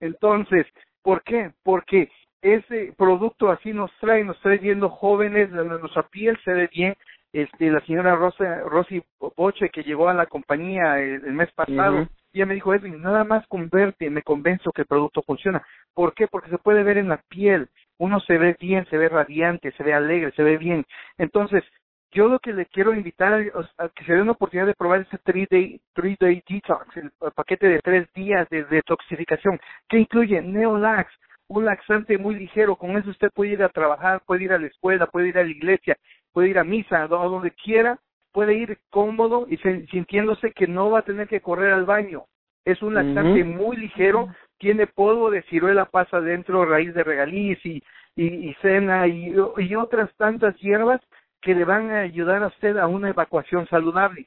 Entonces, 0.00 0.66
¿por 1.02 1.22
qué? 1.22 1.50
Porque 1.62 2.08
ese 2.54 2.94
producto 2.96 3.50
así 3.50 3.72
nos 3.72 3.90
trae, 3.98 4.24
nos 4.24 4.38
trae 4.40 4.58
viendo 4.58 4.88
jóvenes, 4.88 5.50
nuestra 5.50 6.02
piel 6.04 6.38
se 6.44 6.52
ve 6.52 6.68
bien. 6.72 6.94
Este, 7.32 7.70
la 7.70 7.80
señora 7.80 8.14
Rosa, 8.14 8.60
Rosy 8.60 9.02
Boche, 9.36 9.68
que 9.68 9.82
llegó 9.82 10.08
a 10.08 10.14
la 10.14 10.26
compañía 10.26 10.98
el, 11.00 11.20
mes 11.34 11.52
pasado, 11.52 12.08
ella 12.32 12.46
me 12.46 12.54
dijo, 12.54 12.72
Edwin, 12.72 13.02
nada 13.02 13.24
más 13.24 13.46
con 13.48 13.68
verte 13.68 14.08
me 14.08 14.22
convenzo 14.22 14.72
que 14.72 14.82
el 14.82 14.86
producto 14.86 15.22
funciona. 15.22 15.62
¿Por 15.92 16.14
qué? 16.14 16.28
Porque 16.28 16.50
se 16.50 16.58
puede 16.58 16.82
ver 16.82 16.98
en 16.98 17.08
la 17.08 17.20
piel. 17.28 17.68
Uno 17.98 18.20
se 18.20 18.38
ve 18.38 18.56
bien, 18.58 18.86
se 18.88 18.96
ve 18.96 19.08
radiante, 19.08 19.72
se 19.72 19.82
ve 19.82 19.92
alegre, 19.92 20.32
se 20.32 20.42
ve 20.42 20.56
bien. 20.56 20.86
Entonces, 21.18 21.64
yo 22.12 22.28
lo 22.28 22.38
que 22.38 22.52
le 22.52 22.66
quiero 22.66 22.94
invitar 22.94 23.34
a, 23.34 23.88
que 23.90 24.04
se 24.04 24.14
dé 24.14 24.22
una 24.22 24.32
oportunidad 24.32 24.66
de 24.66 24.74
probar 24.74 25.00
ese 25.00 25.18
3-day 25.18 25.80
three 25.92 26.16
day 26.18 26.42
detox, 26.48 26.96
el, 26.96 27.10
paquete 27.34 27.68
de 27.68 27.80
tres 27.80 28.10
días 28.14 28.48
de 28.48 28.64
detoxificación, 28.64 29.60
que 29.88 29.98
incluye 29.98 30.40
Neolax, 30.40 31.12
un 31.48 31.64
laxante 31.64 32.18
muy 32.18 32.34
ligero. 32.34 32.76
Con 32.76 32.96
eso 32.96 33.10
usted 33.10 33.30
puede 33.34 33.52
ir 33.52 33.62
a 33.62 33.68
trabajar, 33.68 34.22
puede 34.26 34.44
ir 34.44 34.52
a 34.52 34.58
la 34.58 34.66
escuela, 34.66 35.06
puede 35.06 35.28
ir 35.28 35.38
a 35.38 35.44
la 35.44 35.50
iglesia, 35.50 35.96
puede 36.32 36.48
ir 36.48 36.58
a 36.58 36.64
misa, 36.64 37.02
a 37.02 37.08
donde 37.08 37.50
quiera, 37.52 37.98
puede 38.32 38.54
ir 38.54 38.78
cómodo 38.90 39.46
y 39.48 39.56
sintiéndose 39.56 40.52
que 40.52 40.66
no 40.66 40.90
va 40.90 41.00
a 41.00 41.04
tener 41.04 41.28
que 41.28 41.40
correr 41.40 41.72
al 41.72 41.84
baño. 41.84 42.24
Es 42.64 42.82
un 42.82 42.94
laxante 42.94 43.44
muy 43.44 43.76
ligero, 43.76 44.28
tiene 44.58 44.86
polvo 44.86 45.30
de 45.30 45.42
ciruela 45.42 45.84
pasa 45.84 46.20
dentro, 46.20 46.64
raíz 46.64 46.92
de 46.94 47.04
regaliz 47.04 47.64
y, 47.64 47.82
y, 48.16 48.52
cena 48.60 49.06
y, 49.06 49.34
y 49.58 49.74
otras 49.76 50.10
tantas 50.16 50.56
hierbas 50.56 51.00
que 51.40 51.54
le 51.54 51.64
van 51.64 51.90
a 51.90 52.00
ayudar 52.00 52.42
a 52.42 52.48
usted 52.48 52.76
a 52.76 52.88
una 52.88 53.10
evacuación 53.10 53.68
saludable. 53.68 54.26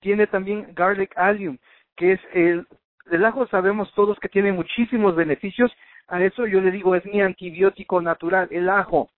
Tiene 0.00 0.26
también 0.26 0.68
garlic 0.74 1.16
allium, 1.16 1.56
que 1.96 2.12
es 2.12 2.20
el, 2.34 2.66
el 3.10 3.24
ajo 3.24 3.46
sabemos 3.46 3.92
todos 3.94 4.18
que 4.20 4.28
tiene 4.28 4.52
muchísimos 4.52 5.16
beneficios 5.16 5.72
a 6.08 6.22
eso 6.22 6.46
yo 6.46 6.60
le 6.60 6.70
digo, 6.70 6.94
es 6.94 7.04
mi 7.04 7.20
antibiótico 7.20 8.00
natural, 8.00 8.48
el 8.50 8.68
ajo. 8.68 9.10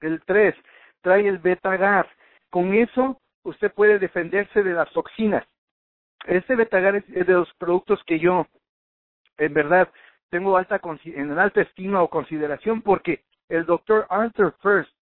El 0.00 0.20
3, 0.24 0.54
trae 1.02 1.26
el 1.28 1.38
betagar. 1.38 2.08
Con 2.50 2.74
eso 2.74 3.20
usted 3.42 3.72
puede 3.72 3.98
defenderse 3.98 4.62
de 4.62 4.72
las 4.72 4.90
toxinas. 4.92 5.46
Este 6.26 6.56
betagar 6.56 6.96
es, 6.96 7.06
de 7.08 7.24
los 7.24 7.52
productos 7.54 8.02
que 8.04 8.18
yo, 8.18 8.46
en 9.38 9.54
verdad, 9.54 9.88
tengo 10.30 10.56
alta 10.56 10.80
en 11.04 11.38
alta 11.38 11.62
estima 11.62 12.02
o 12.02 12.10
consideración 12.10 12.82
porque 12.82 13.24
el 13.48 13.64
doctor 13.64 14.06
Arthur 14.10 14.54
First 14.60 14.92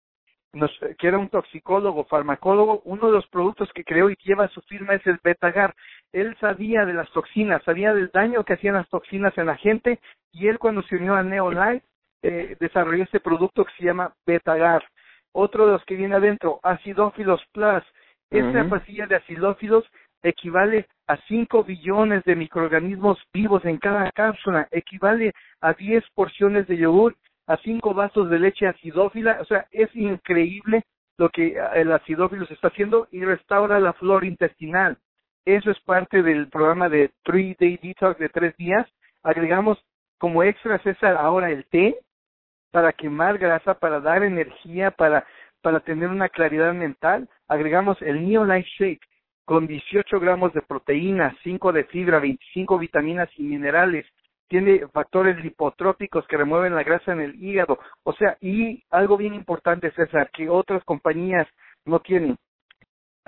que 0.98 1.06
era 1.06 1.18
un 1.18 1.28
toxicólogo, 1.28 2.04
farmacólogo, 2.04 2.80
uno 2.84 3.06
de 3.06 3.12
los 3.12 3.26
productos 3.28 3.70
que 3.74 3.84
creó 3.84 4.10
y 4.10 4.16
lleva 4.24 4.48
su 4.48 4.62
firma 4.62 4.94
es 4.94 5.06
el 5.06 5.18
Betagar. 5.22 5.74
Él 6.12 6.36
sabía 6.40 6.84
de 6.84 6.94
las 6.94 7.10
toxinas, 7.10 7.62
sabía 7.64 7.92
del 7.94 8.10
daño 8.12 8.44
que 8.44 8.54
hacían 8.54 8.74
las 8.74 8.88
toxinas 8.88 9.36
en 9.36 9.46
la 9.46 9.56
gente 9.56 10.00
y 10.32 10.48
él 10.48 10.58
cuando 10.58 10.82
se 10.82 10.96
unió 10.96 11.14
a 11.14 11.22
Neolife 11.22 11.82
eh, 12.22 12.56
desarrolló 12.58 13.04
este 13.04 13.20
producto 13.20 13.64
que 13.64 13.72
se 13.78 13.84
llama 13.84 14.12
Betagar. 14.26 14.84
Otro 15.32 15.66
de 15.66 15.72
los 15.72 15.84
que 15.84 15.96
viene 15.96 16.16
adentro, 16.16 16.60
Acidófilos 16.62 17.42
Plus. 17.52 17.84
Esta 18.30 18.68
pastilla 18.68 19.06
de 19.06 19.16
acidófilos 19.16 19.84
equivale 20.22 20.86
a 21.06 21.16
5 21.28 21.64
billones 21.64 22.22
de 22.24 22.36
microorganismos 22.36 23.18
vivos 23.32 23.64
en 23.64 23.78
cada 23.78 24.10
cápsula, 24.12 24.68
equivale 24.70 25.32
a 25.62 25.72
10 25.72 26.04
porciones 26.14 26.66
de 26.66 26.76
yogur 26.76 27.16
a 27.48 27.56
cinco 27.56 27.94
vasos 27.94 28.28
de 28.28 28.38
leche 28.38 28.66
acidófila, 28.66 29.38
o 29.40 29.44
sea, 29.46 29.66
es 29.72 29.94
increíble 29.96 30.84
lo 31.16 31.30
que 31.30 31.56
el 31.74 31.90
acidófilo 31.90 32.46
se 32.46 32.54
está 32.54 32.68
haciendo 32.68 33.08
y 33.10 33.24
restaura 33.24 33.80
la 33.80 33.94
flora 33.94 34.26
intestinal. 34.26 34.98
Eso 35.48 35.70
es 35.70 35.80
parte 35.80 36.22
del 36.22 36.48
programa 36.48 36.90
de 36.90 37.10
Three 37.22 37.56
Day 37.58 37.78
Detox 37.82 38.18
de 38.18 38.28
tres 38.28 38.54
días. 38.58 38.86
Agregamos 39.22 39.82
como 40.18 40.42
extra 40.42 40.78
César 40.80 41.16
ahora 41.16 41.50
el 41.50 41.64
té 41.64 41.98
para 42.70 42.92
quemar 42.92 43.38
grasa, 43.38 43.72
para 43.72 43.98
dar 43.98 44.22
energía, 44.24 44.90
para, 44.90 45.26
para 45.62 45.80
tener 45.80 46.10
una 46.10 46.28
claridad 46.28 46.74
mental. 46.74 47.30
Agregamos 47.48 47.96
el 48.02 48.28
Neolife 48.28 48.68
Shake 48.78 49.00
con 49.46 49.66
18 49.66 50.20
gramos 50.20 50.52
de 50.52 50.60
proteína, 50.60 51.34
5 51.42 51.72
de 51.72 51.84
fibra, 51.84 52.18
25 52.18 52.76
vitaminas 52.76 53.30
y 53.38 53.44
minerales, 53.44 54.04
tiene 54.48 54.86
factores 54.88 55.42
lipotrópicos 55.42 56.26
que 56.26 56.36
remueven 56.36 56.74
la 56.74 56.82
grasa 56.82 57.12
en 57.12 57.20
el 57.22 57.42
hígado. 57.42 57.78
O 58.02 58.12
sea, 58.12 58.36
y 58.42 58.84
algo 58.90 59.16
bien 59.16 59.32
importante, 59.32 59.92
César, 59.92 60.28
que 60.30 60.50
otras 60.50 60.84
compañías 60.84 61.48
no 61.86 62.00
tienen. 62.00 62.36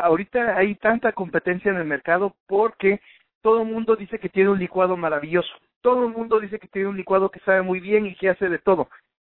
Ahorita 0.01 0.57
hay 0.57 0.75
tanta 0.77 1.13
competencia 1.13 1.71
en 1.71 1.77
el 1.79 1.85
mercado 1.85 2.35
porque 2.47 3.01
todo 3.43 3.63
el 3.63 3.69
mundo 3.69 3.97
dice 3.97 4.19
que 4.19 4.29
tiene 4.29 4.51
un 4.51 4.59
licuado 4.59 4.97
maravilloso. 4.97 5.53
Todo 5.83 6.07
el 6.07 6.13
mundo 6.13 6.41
dice 6.41 6.59
que 6.59 6.69
tiene 6.69 6.89
un 6.89 6.97
licuado 6.97 7.31
que 7.31 7.41
sabe 7.41 7.63
muy 7.63 7.81
bien 7.81 8.07
y 8.07 8.15
que 8.15 8.29
hace 8.29 8.49
de 8.49 8.59
todo. 8.59 8.89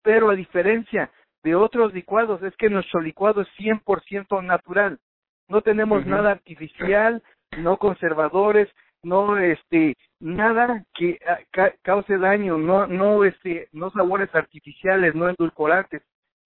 Pero 0.02 0.30
a 0.30 0.34
diferencia 0.34 1.10
de 1.42 1.54
otros 1.54 1.94
licuados 1.94 2.42
es 2.42 2.54
que 2.56 2.70
nuestro 2.70 3.00
licuado 3.00 3.42
es 3.42 3.48
100% 3.58 4.42
natural. 4.42 4.98
No 5.48 5.60
tenemos 5.62 6.04
nada 6.06 6.32
artificial, 6.32 7.22
no 7.58 7.76
conservadores, 7.76 8.68
no 9.02 9.38
este 9.38 9.96
nada 10.20 10.84
que 10.94 11.18
ah, 11.26 11.70
cause 11.82 12.18
daño, 12.18 12.56
no 12.56 12.86
no 12.86 13.24
este 13.24 13.68
no 13.72 13.90
sabores 13.90 14.34
artificiales, 14.34 15.14
no 15.14 15.28
endulcorantes, 15.28 16.02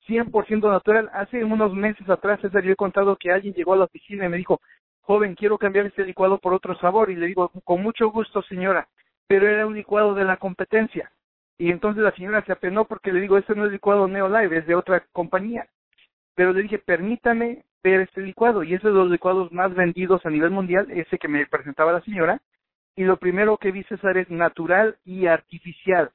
100% 0.08 0.68
natural. 0.68 1.10
Hace 1.12 1.44
unos 1.44 1.72
meses 1.74 2.08
atrás 2.08 2.40
César 2.40 2.64
yo 2.64 2.72
he 2.72 2.76
contado 2.76 3.16
que 3.16 3.30
alguien 3.30 3.54
llegó 3.54 3.74
a 3.74 3.76
la 3.76 3.84
oficina 3.84 4.26
y 4.26 4.28
me 4.28 4.38
dijo, 4.38 4.60
"Joven, 5.02 5.34
quiero 5.36 5.58
cambiar 5.58 5.86
este 5.86 6.04
licuado 6.04 6.38
por 6.38 6.52
otro 6.54 6.76
sabor." 6.78 7.10
Y 7.10 7.16
le 7.16 7.26
digo, 7.26 7.50
"Con 7.64 7.82
mucho 7.82 8.10
gusto, 8.10 8.42
señora." 8.42 8.88
Pero 9.28 9.46
era 9.46 9.66
un 9.66 9.74
licuado 9.74 10.14
de 10.14 10.24
la 10.24 10.38
competencia. 10.38 11.12
Y 11.58 11.70
entonces 11.70 12.02
la 12.02 12.12
señora 12.12 12.42
se 12.44 12.52
apenó 12.52 12.86
porque 12.86 13.12
le 13.12 13.20
digo, 13.20 13.38
"Este 13.38 13.54
no 13.54 13.66
es 13.66 13.72
licuado 13.72 14.08
Neolive, 14.08 14.58
es 14.58 14.66
de 14.66 14.74
otra 14.74 15.04
compañía." 15.12 15.66
Pero 16.34 16.52
le 16.52 16.62
dije, 16.62 16.78
"Permítame 16.78 17.64
ver 17.84 18.00
este 18.00 18.22
licuado." 18.22 18.62
Y 18.62 18.74
es 18.74 18.82
de 18.82 18.90
los 18.90 19.10
licuados 19.10 19.52
más 19.52 19.74
vendidos 19.74 20.24
a 20.24 20.30
nivel 20.30 20.50
mundial, 20.50 20.90
ese 20.90 21.18
que 21.18 21.28
me 21.28 21.46
presentaba 21.46 21.92
la 21.92 22.00
señora 22.00 22.40
y 22.98 23.04
lo 23.04 23.16
primero 23.16 23.58
que 23.58 23.70
vi 23.70 23.84
César 23.84 24.18
es 24.18 24.28
natural 24.28 24.96
y 25.04 25.26
artificial. 25.26 26.10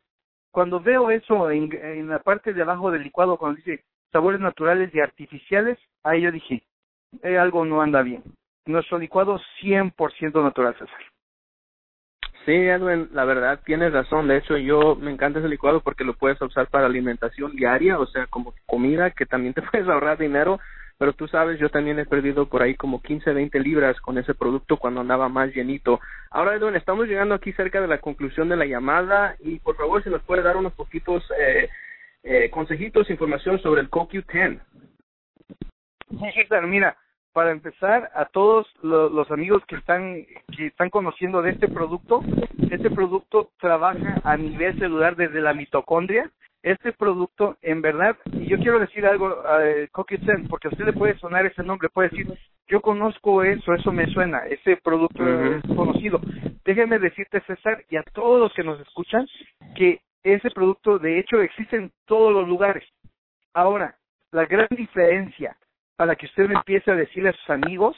Cuando 0.53 0.79
veo 0.79 1.09
eso 1.09 1.49
en, 1.49 2.07
la 2.07 2.19
parte 2.19 2.53
de 2.53 2.61
abajo 2.61 2.91
del 2.91 3.01
licuado, 3.01 3.37
cuando 3.37 3.57
dice 3.57 3.83
sabores 4.11 4.39
naturales 4.39 4.93
y 4.93 4.99
artificiales, 4.99 5.79
ahí 6.03 6.21
yo 6.21 6.31
dije, 6.31 6.61
eh, 7.23 7.39
algo 7.39 7.65
no 7.65 7.81
anda 7.81 8.03
bien. 8.03 8.21
Nuestro 8.67 8.99
licuado 8.99 9.39
100% 9.63 10.43
natural, 10.43 10.75
César. 10.77 11.01
Sí, 12.45 12.51
Edwin, 12.51 13.09
la 13.13 13.25
verdad 13.25 13.61
tienes 13.65 13.91
razón. 13.91 14.27
De 14.27 14.37
hecho, 14.37 14.55
yo 14.57 14.95
me 14.95 15.09
encanta 15.09 15.39
ese 15.39 15.47
licuado 15.47 15.81
porque 15.81 16.03
lo 16.03 16.13
puedes 16.13 16.39
usar 16.39 16.67
para 16.67 16.85
alimentación 16.85 17.55
diaria, 17.55 17.97
o 17.97 18.05
sea, 18.05 18.27
como 18.27 18.53
comida 18.67 19.09
que 19.09 19.25
también 19.25 19.55
te 19.55 19.61
puedes 19.71 19.87
ahorrar 19.87 20.19
dinero 20.19 20.59
pero 20.97 21.13
tú 21.13 21.27
sabes, 21.27 21.59
yo 21.59 21.69
también 21.69 21.99
he 21.99 22.05
perdido 22.05 22.47
por 22.47 22.61
ahí 22.61 22.75
como 22.75 23.01
15, 23.01 23.33
20 23.33 23.59
libras 23.59 23.99
con 24.01 24.17
ese 24.17 24.33
producto 24.33 24.77
cuando 24.77 25.01
andaba 25.01 25.29
más 25.29 25.53
llenito. 25.53 25.99
Ahora, 26.29 26.55
Edwin, 26.55 26.75
estamos 26.75 27.07
llegando 27.07 27.35
aquí 27.35 27.51
cerca 27.53 27.81
de 27.81 27.87
la 27.87 27.99
conclusión 27.99 28.49
de 28.49 28.55
la 28.55 28.65
llamada 28.65 29.35
y 29.39 29.59
por 29.59 29.75
favor, 29.75 30.03
si 30.03 30.09
nos 30.09 30.21
puede 30.23 30.43
dar 30.43 30.57
unos 30.57 30.73
poquitos 30.73 31.23
eh, 31.39 31.69
eh, 32.23 32.49
consejitos, 32.49 33.09
información 33.09 33.59
sobre 33.59 33.81
el 33.81 33.89
CoQ10. 33.89 34.61
mira, 36.67 36.97
para 37.33 37.51
empezar, 37.51 38.11
a 38.13 38.25
todos 38.25 38.67
los, 38.83 39.29
amigos 39.31 39.63
que 39.67 39.75
están, 39.75 40.23
que 40.55 40.67
están 40.67 40.91
conociendo 40.91 41.41
de 41.41 41.51
este 41.51 41.67
producto, 41.67 42.21
este 42.69 42.91
producto 42.91 43.49
trabaja 43.59 44.21
a 44.23 44.37
nivel 44.37 44.77
celular 44.77 45.15
desde 45.15 45.41
la 45.41 45.53
mitocondria, 45.53 46.29
este 46.63 46.93
producto, 46.93 47.57
en 47.61 47.81
verdad, 47.81 48.17
y 48.31 48.47
yo 48.47 48.57
quiero 48.57 48.79
decir 48.79 49.05
algo, 49.05 49.43
eh, 49.59 49.89
CoQ10, 49.91 50.47
porque 50.47 50.69
a 50.69 50.71
usted 50.71 50.85
le 50.85 50.93
puede 50.93 51.19
sonar 51.19 51.45
ese 51.45 51.61
nombre, 51.61 51.89
puede 51.89 52.09
decir, 52.09 52.27
yo 52.67 52.79
conozco 52.81 53.43
eso, 53.43 53.73
eso 53.73 53.91
me 53.91 54.07
suena, 54.07 54.39
ese 54.47 54.77
producto 54.77 55.27
es 55.27 55.61
conocido. 55.75 56.21
Déjeme 56.63 56.99
decirte, 56.99 57.41
César, 57.41 57.83
y 57.89 57.97
a 57.97 58.03
todos 58.03 58.39
los 58.39 58.53
que 58.53 58.63
nos 58.63 58.79
escuchan, 58.79 59.27
que 59.75 59.99
ese 60.23 60.49
producto, 60.51 60.97
de 60.99 61.19
hecho, 61.19 61.41
existe 61.41 61.75
en 61.75 61.91
todos 62.05 62.31
los 62.31 62.47
lugares. 62.47 62.87
Ahora, 63.53 63.97
la 64.31 64.45
gran 64.45 64.69
diferencia 64.71 65.57
para 65.97 66.15
que 66.15 66.27
usted 66.27 66.49
empiece 66.49 66.89
a 66.89 66.95
decirle 66.95 67.29
a 67.29 67.33
sus 67.33 67.49
amigos 67.49 67.97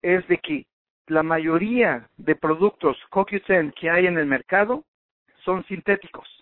es 0.00 0.26
de 0.26 0.38
que 0.38 0.64
la 1.06 1.22
mayoría 1.22 2.08
de 2.16 2.34
productos 2.34 2.96
CoQ10 3.10 3.74
que 3.74 3.90
hay 3.90 4.06
en 4.06 4.16
el 4.16 4.26
mercado 4.26 4.84
son 5.44 5.64
sintéticos 5.66 6.39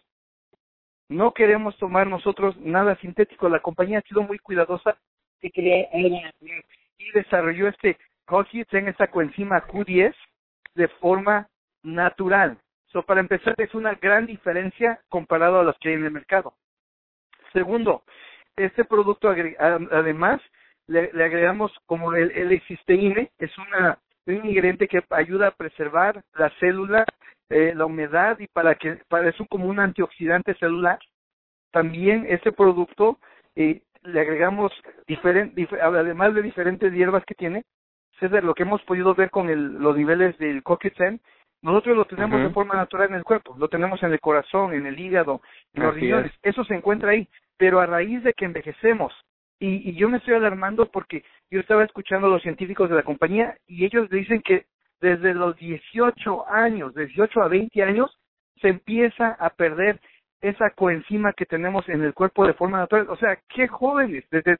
no 1.09 1.33
queremos 1.33 1.77
tomar 1.79 2.07
nosotros 2.07 2.57
nada 2.59 2.97
sintético. 2.97 3.49
La 3.49 3.61
compañía 3.61 3.99
ha 3.99 4.03
sido 4.03 4.23
muy 4.23 4.39
cuidadosa 4.39 4.97
y 5.41 7.11
desarrolló 7.15 7.69
este 7.69 7.97
en 8.73 8.89
esta 8.89 9.07
coenzima 9.07 9.67
Q10 9.67 10.15
de 10.75 10.89
forma 10.89 11.49
natural. 11.83 12.59
So, 12.89 13.03
para 13.03 13.21
empezar, 13.21 13.55
es 13.59 13.75
una 13.75 13.95
gran 13.95 14.27
diferencia 14.27 15.01
comparado 15.09 15.61
a 15.61 15.63
los 15.63 15.79
que 15.79 15.91
hay 15.91 15.95
en 15.95 16.05
el 16.05 16.11
mercado. 16.11 16.55
Segundo, 17.53 18.03
este 18.57 18.85
producto 18.85 19.29
además 19.31 20.41
le, 20.87 21.11
agregamos 21.23 21.73
como 21.87 22.15
el, 22.15 22.31
el 22.33 22.53
es 22.53 23.59
una, 23.59 23.99
un 24.27 24.47
ingrediente 24.47 24.89
que 24.89 25.03
ayuda 25.11 25.49
a 25.49 25.53
preservar 25.53 26.23
la 26.35 26.51
célula, 26.61 27.05
eh, 27.51 27.73
la 27.75 27.87
humedad 27.87 28.39
y 28.39 28.47
para 28.47 28.75
que 28.75 28.99
para 29.09 29.29
eso 29.29 29.47
como 29.47 29.67
un 29.67 29.81
antioxidante 29.81 30.55
celular. 30.55 30.99
También 31.71 32.27
este 32.29 32.53
producto 32.53 33.19
eh, 33.57 33.83
le 34.03 34.21
agregamos 34.21 34.73
diferente, 35.07 35.69
además 35.81 36.35
de 36.35 36.43
diferentes 36.43 36.93
hierbas 36.93 37.25
que 37.25 37.35
tiene, 37.35 37.65
César, 38.19 38.43
lo 38.45 38.55
que 38.55 38.65
hemos 38.65 38.83
podido 38.83 39.15
ver 39.15 39.31
con 39.31 39.49
el, 39.49 39.75
los 39.75 39.97
niveles 39.97 40.37
del 40.39 40.63
CoQ10, 40.65 41.21
nosotros 41.63 41.97
lo 41.97 42.05
tenemos 42.05 42.41
de 42.41 42.51
forma 42.51 42.75
natural 42.75 43.09
en 43.09 43.17
el 43.17 43.25
cuerpo, 43.25 43.57
lo 43.59 43.69
tenemos 43.69 44.03
en 44.03 44.13
el 44.13 44.21
corazón, 44.21 44.73
en 44.73 44.87
el 44.87 44.99
hígado, 44.99 45.41
en 45.75 45.83
los 45.83 45.95
riñones, 45.95 46.33
eso 46.43 46.65
se 46.65 46.75
encuentra 46.75 47.11
ahí, 47.11 47.29
pero 47.57 47.81
a 47.81 47.87
raíz 47.87 48.23
de 48.23 48.33
que 48.33 48.45
envejecemos, 48.45 49.13
y, 49.59 49.91
y 49.91 49.95
yo 49.95 50.09
me 50.09 50.19
estoy 50.19 50.35
alarmando 50.35 50.87
porque 50.87 51.25
yo 51.51 51.61
estaba 51.61 51.85
escuchando 51.85 52.29
a 52.29 52.31
los 52.31 52.43
científicos 52.43 52.89
de 52.89 52.97
la 52.97 53.03
compañía 53.03 53.57
y 53.67 53.85
ellos 53.85 54.09
dicen 54.09 54.41
que 54.43 54.67
desde 55.01 55.35
los 55.35 55.57
18 55.57 56.49
años, 56.49 56.95
18 56.95 57.43
a 57.43 57.49
20 57.49 57.83
años, 57.83 58.19
se 58.61 58.69
empieza 58.69 59.33
a 59.39 59.51
perder 59.51 60.01
esa 60.41 60.71
coenzima 60.71 61.33
que 61.33 61.47
tenemos 61.47 61.89
en 61.89 62.03
el 62.03 62.15
cuerpo 62.15 62.47
de 62.47 62.55
forma 62.55 62.79
natural. 62.79 63.09
O 63.09 63.17
sea, 63.17 63.39
qué 63.49 63.69
jóvenes, 63.69 64.25
desde 64.31 64.57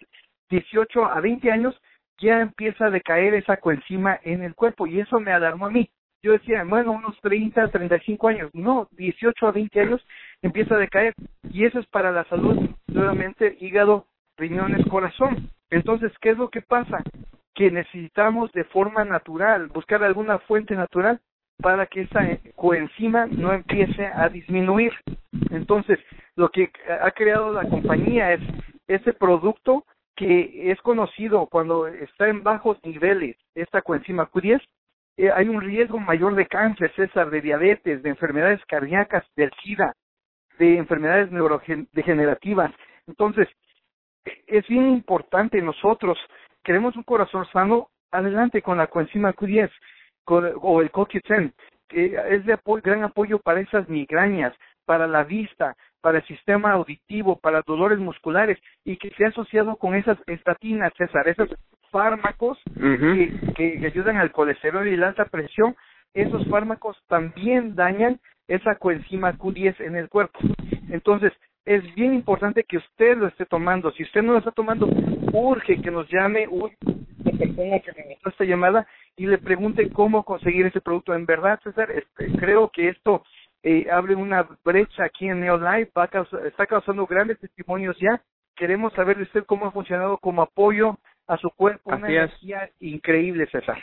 18 0.51 1.05
a 1.05 1.21
20 1.21 1.51
años 1.51 1.81
ya 2.19 2.41
empieza 2.41 2.87
a 2.87 2.91
decaer 2.91 3.35
esa 3.35 3.59
coenzima 3.59 4.19
en 4.23 4.43
el 4.43 4.55
cuerpo 4.55 4.87
y 4.87 5.01
eso 5.01 5.21
me 5.21 5.33
alarmó 5.33 5.67
a 5.67 5.71
mí. 5.71 5.89
Yo 6.21 6.33
decía, 6.33 6.65
bueno, 6.65 6.93
unos 6.93 7.17
30, 7.21 7.69
35 7.69 8.29
años. 8.29 8.51
No, 8.53 8.89
18 8.93 9.47
a 9.47 9.53
20 9.53 9.81
años 9.81 10.05
empieza 10.43 10.75
a 10.75 10.79
decaer 10.79 11.15
y 11.53 11.65
eso 11.65 11.79
es 11.79 11.87
para 11.87 12.11
la 12.11 12.25
salud, 12.25 12.71
nuevamente 12.89 13.57
hígado, 13.61 14.07
riñones, 14.37 14.85
corazón. 14.89 15.49
Entonces, 15.71 16.13
¿qué 16.21 16.31
es 16.31 16.39
lo 16.39 16.49
que 16.49 16.63
pasa? 16.63 16.99
Que 17.59 17.73
necesitamos 17.73 18.53
de 18.53 18.63
forma 18.63 19.05
natural 19.05 19.67
buscar 19.67 20.05
alguna 20.05 20.39
fuente 20.39 20.77
natural 20.77 21.19
para 21.61 21.87
que 21.87 22.03
esa 22.03 22.21
coenzima 22.55 23.27
no 23.27 23.53
empiece 23.53 24.07
a 24.07 24.29
disminuir. 24.29 24.93
Entonces, 25.51 25.99
lo 26.37 26.51
que 26.51 26.71
ha 27.03 27.11
creado 27.11 27.53
la 27.53 27.69
compañía 27.69 28.33
es 28.33 28.41
ese 28.87 29.13
producto 29.13 29.85
que 30.15 30.71
es 30.71 30.81
conocido 30.83 31.47
cuando 31.47 31.89
está 31.89 32.29
en 32.29 32.45
bajos 32.45 32.79
niveles, 32.85 33.37
esta 33.57 33.83
coenzima 33.83 34.31
Q10, 34.31 34.61
eh, 35.17 35.31
hay 35.35 35.49
un 35.49 35.61
riesgo 35.61 35.99
mayor 35.99 36.37
de 36.37 36.47
cáncer, 36.47 36.93
César, 36.95 37.29
de 37.31 37.41
diabetes, 37.41 38.05
de 38.05 38.11
enfermedades 38.11 38.65
cardíacas, 38.67 39.25
del 39.35 39.51
SIDA, 39.63 39.95
de 40.61 40.79
enfermedades 40.79 41.33
neurodegenerativas. 41.33 42.73
Entonces, 43.09 43.49
es 44.47 44.67
bien 44.69 44.91
importante 44.91 45.61
nosotros, 45.61 46.19
queremos 46.65 46.97
un 46.97 47.03
corazón 47.03 47.47
sano, 47.53 47.89
adelante 48.11 48.63
con 48.63 48.79
la 48.79 48.87
coenzima 48.87 49.35
Q10 49.35 49.71
o 50.61 50.83
el 50.83 50.93
CoQ10, 50.93 51.53
que 51.89 52.21
es 52.31 52.45
de 52.45 52.59
gran 52.83 53.03
apoyo 53.03 53.39
para 53.39 53.61
esas 53.61 53.89
migrañas, 53.89 54.55
para 54.85 55.07
la 55.07 55.25
vista, 55.25 55.77
para 56.01 56.19
el 56.19 56.27
sistema 56.27 56.73
auditivo, 56.73 57.37
para 57.37 57.63
dolores 57.67 57.99
musculares 57.99 58.59
y 58.85 58.97
que 58.97 59.11
se 59.11 59.25
ha 59.25 59.29
asociado 59.29 59.77
con 59.77 59.95
esas 59.95 60.19
estatinas, 60.27 60.93
César, 60.97 61.29
esos 61.29 61.49
fármacos 61.91 62.59
que, 62.75 63.81
que, 63.81 63.87
ayudan 63.87 64.17
al 64.19 64.33
colesterol 64.33 64.87
y 64.87 64.97
la 64.97 65.09
alta 65.09 65.25
presión, 65.25 65.77
esos 66.15 66.47
fármacos 66.49 66.97
también 67.09 67.75
dañan 67.75 68.21
esa 68.47 68.77
coenzima 68.77 69.35
Q10 69.35 69.81
en 69.81 69.97
el 69.97 70.09
cuerpo. 70.09 70.39
Entonces, 70.91 71.33
es 71.65 71.83
bien 71.95 72.15
importante 72.15 72.65
que 72.65 72.79
usted 72.79 73.17
lo 73.19 73.29
esté 73.29 73.45
tomando. 73.45 73.93
Si 73.93 74.03
usted 74.03 74.23
no 74.23 74.33
lo 74.33 74.39
está 74.39 74.53
tomando, 74.53 74.89
urge 75.39 75.81
que 75.81 75.91
nos 75.91 76.09
llame 76.11 76.47
una 76.49 76.71
persona 77.39 77.81
que 77.81 78.19
esta 78.25 78.45
llamada 78.45 78.87
y 79.17 79.27
le 79.27 79.39
pregunte 79.39 79.91
cómo 79.91 80.25
conseguir 80.25 80.67
ese 80.67 80.81
producto. 80.81 81.15
En 81.15 81.27
verdad, 81.27 81.61
César, 81.63 81.91
este, 81.91 82.31
creo 82.39 82.71
que 82.71 82.89
esto 82.89 83.25
eh, 83.63 83.87
abre 83.91 84.15
una 84.15 84.49
brecha 84.65 85.05
aquí 85.05 85.29
en 85.29 85.41
Neolife, 85.41 85.91
va 85.97 86.09
está 86.47 86.67
causando 86.67 87.07
grandes 87.07 87.39
testimonios 87.39 87.97
ya. 87.99 88.23
Queremos 88.55 88.93
saber 88.95 89.17
de 89.17 89.25
usted 89.25 89.45
cómo 89.45 89.67
ha 89.67 89.73
funcionado 89.73 90.19
como 90.19 90.43
apoyo 90.43 90.99
a 91.27 91.37
su 91.37 91.51
cuerpo. 91.51 91.91
una 91.95 92.09
energía 92.09 92.71
increíble, 92.81 93.47
César. 93.51 93.79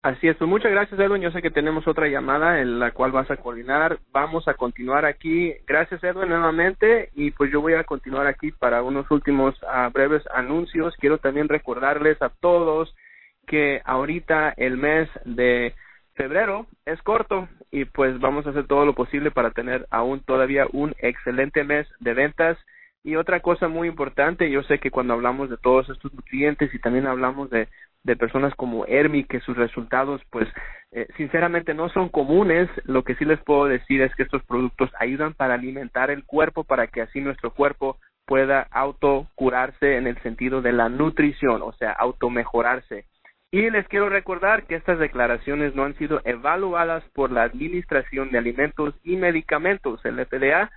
Así 0.00 0.28
es, 0.28 0.36
pues 0.36 0.48
muchas 0.48 0.70
gracias 0.70 0.98
Edwin, 1.00 1.22
yo 1.22 1.32
sé 1.32 1.42
que 1.42 1.50
tenemos 1.50 1.88
otra 1.88 2.06
llamada 2.06 2.60
en 2.60 2.78
la 2.78 2.92
cual 2.92 3.10
vas 3.10 3.28
a 3.32 3.36
coordinar, 3.36 3.98
vamos 4.12 4.46
a 4.46 4.54
continuar 4.54 5.04
aquí, 5.04 5.52
gracias 5.66 6.04
Edwin 6.04 6.28
nuevamente. 6.28 7.10
Y 7.14 7.32
pues 7.32 7.50
yo 7.50 7.60
voy 7.60 7.74
a 7.74 7.82
continuar 7.82 8.28
aquí 8.28 8.52
para 8.52 8.84
unos 8.84 9.10
últimos 9.10 9.60
uh, 9.62 9.90
breves 9.92 10.22
anuncios, 10.32 10.94
quiero 11.00 11.18
también 11.18 11.48
recordarles 11.48 12.22
a 12.22 12.28
todos 12.28 12.94
que 13.48 13.82
ahorita 13.84 14.54
el 14.56 14.76
mes 14.76 15.08
de 15.24 15.74
febrero 16.14 16.66
es 16.86 17.02
corto 17.02 17.48
y 17.72 17.84
pues 17.84 18.20
vamos 18.20 18.46
a 18.46 18.50
hacer 18.50 18.68
todo 18.68 18.86
lo 18.86 18.94
posible 18.94 19.32
para 19.32 19.50
tener 19.50 19.88
aún 19.90 20.20
todavía 20.20 20.66
un 20.72 20.94
excelente 20.98 21.64
mes 21.64 21.88
de 21.98 22.14
ventas. 22.14 22.56
Y 23.04 23.16
otra 23.16 23.40
cosa 23.40 23.68
muy 23.68 23.88
importante, 23.88 24.50
yo 24.50 24.62
sé 24.64 24.78
que 24.78 24.90
cuando 24.90 25.14
hablamos 25.14 25.48
de 25.48 25.56
todos 25.56 25.88
estos 25.88 26.12
nutrientes 26.12 26.72
y 26.74 26.78
también 26.78 27.06
hablamos 27.06 27.48
de 27.48 27.68
de 28.04 28.16
personas 28.16 28.54
como 28.54 28.86
Hermi 28.86 29.24
que 29.24 29.40
sus 29.40 29.56
resultados 29.56 30.22
pues 30.30 30.48
eh, 30.92 31.06
sinceramente 31.16 31.74
no 31.74 31.88
son 31.90 32.08
comunes 32.08 32.68
lo 32.84 33.04
que 33.04 33.14
sí 33.16 33.24
les 33.24 33.42
puedo 33.42 33.66
decir 33.66 34.02
es 34.02 34.14
que 34.14 34.22
estos 34.22 34.42
productos 34.44 34.90
ayudan 34.98 35.34
para 35.34 35.54
alimentar 35.54 36.10
el 36.10 36.24
cuerpo 36.24 36.64
para 36.64 36.86
que 36.86 37.02
así 37.02 37.20
nuestro 37.20 37.52
cuerpo 37.52 37.98
pueda 38.26 38.66
autocurarse 38.70 39.96
en 39.96 40.06
el 40.06 40.20
sentido 40.22 40.62
de 40.62 40.72
la 40.72 40.88
nutrición 40.88 41.62
o 41.62 41.72
sea 41.72 41.92
automejorarse 41.92 43.04
y 43.50 43.70
les 43.70 43.88
quiero 43.88 44.10
recordar 44.10 44.64
que 44.66 44.74
estas 44.74 44.98
declaraciones 44.98 45.74
no 45.74 45.84
han 45.84 45.96
sido 45.96 46.20
evaluadas 46.24 47.02
por 47.14 47.32
la 47.32 47.44
Administración 47.44 48.30
de 48.30 48.36
Alimentos 48.36 48.94
y 49.04 49.16
Medicamentos, 49.16 50.04
el 50.04 50.22
FDA. 50.26 50.70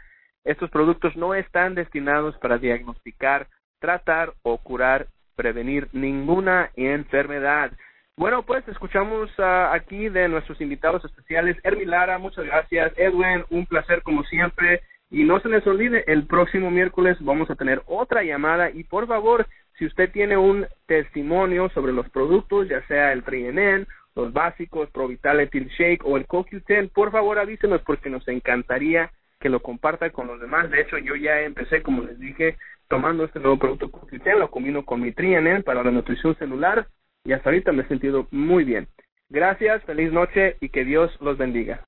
Estos 0.46 0.70
productos 0.70 1.18
no 1.18 1.36
están 1.36 1.76
destinados 1.76 2.38
para 2.38 2.60
diagnosticar, 2.60 3.48
tratar 3.80 4.34
o 4.42 4.58
curar 4.58 5.08
prevenir 5.42 5.88
ninguna 5.92 6.70
enfermedad. 6.76 7.72
Bueno, 8.16 8.44
pues 8.44 8.68
escuchamos 8.68 9.32
uh, 9.40 9.74
aquí 9.74 10.08
de 10.08 10.28
nuestros 10.28 10.62
invitados 10.62 11.04
especiales. 11.04 11.58
Hermi 11.64 11.86
Lara, 11.86 12.20
muchas 12.20 12.46
gracias. 12.46 12.94
Edwin, 12.96 13.44
un 13.50 13.66
placer 13.66 14.04
como 14.04 14.24
siempre. 14.26 14.82
Y 15.10 15.24
no 15.24 15.40
se 15.40 15.50
les 15.50 15.66
olvide, 15.66 16.04
el 16.06 16.28
próximo 16.28 16.70
miércoles 16.70 17.18
vamos 17.22 17.50
a 17.50 17.56
tener 17.56 17.82
otra 17.88 18.22
llamada. 18.22 18.70
Y 18.70 18.84
por 18.84 19.08
favor, 19.08 19.48
si 19.80 19.88
usted 19.88 20.12
tiene 20.12 20.38
un 20.38 20.68
testimonio 20.86 21.70
sobre 21.70 21.92
los 21.92 22.08
productos, 22.12 22.70
ya 22.70 22.86
sea 22.86 23.12
el 23.14 23.24
Trienen, 23.24 23.88
los 24.14 24.32
básicos, 24.32 24.92
Pro 24.92 25.08
Vitality 25.08 25.66
Shake 25.76 26.06
o 26.06 26.18
el 26.18 26.28
CoQ10, 26.28 26.92
por 26.92 27.12
favor 27.12 27.40
avísenos 27.40 27.82
porque 27.82 28.12
nos 28.12 28.28
encantaría 28.28 29.10
que 29.40 29.50
lo 29.50 29.62
comparta 29.62 30.12
con 30.12 30.28
los 30.28 30.40
demás. 30.40 30.70
De 30.70 30.82
hecho, 30.82 31.00
yo 31.00 31.16
ya 31.16 31.42
empecé, 31.42 31.82
como 31.82 32.04
les 32.04 32.20
dije, 32.20 32.58
tomando 32.92 33.24
este 33.24 33.40
nuevo 33.40 33.58
producto 33.58 33.90
CoQ10, 33.90 34.38
lo 34.38 34.52
combino 34.52 34.84
con 34.84 35.00
mi 35.00 35.14
Trienen 35.14 35.64
para 35.64 35.82
la 35.82 35.92
nutrición 35.92 36.36
celular 36.36 36.90
y 37.24 37.32
hasta 37.32 37.50
ahorita 37.50 37.72
me 37.72 37.84
he 37.84 37.88
sentido 37.88 38.28
muy 38.32 38.66
bien. 38.66 38.90
Gracias, 39.30 39.82
feliz 39.86 40.12
noche 40.12 40.58
y 40.60 40.68
que 40.68 40.84
Dios 40.84 41.10
los 41.22 41.38
bendiga. 41.38 41.86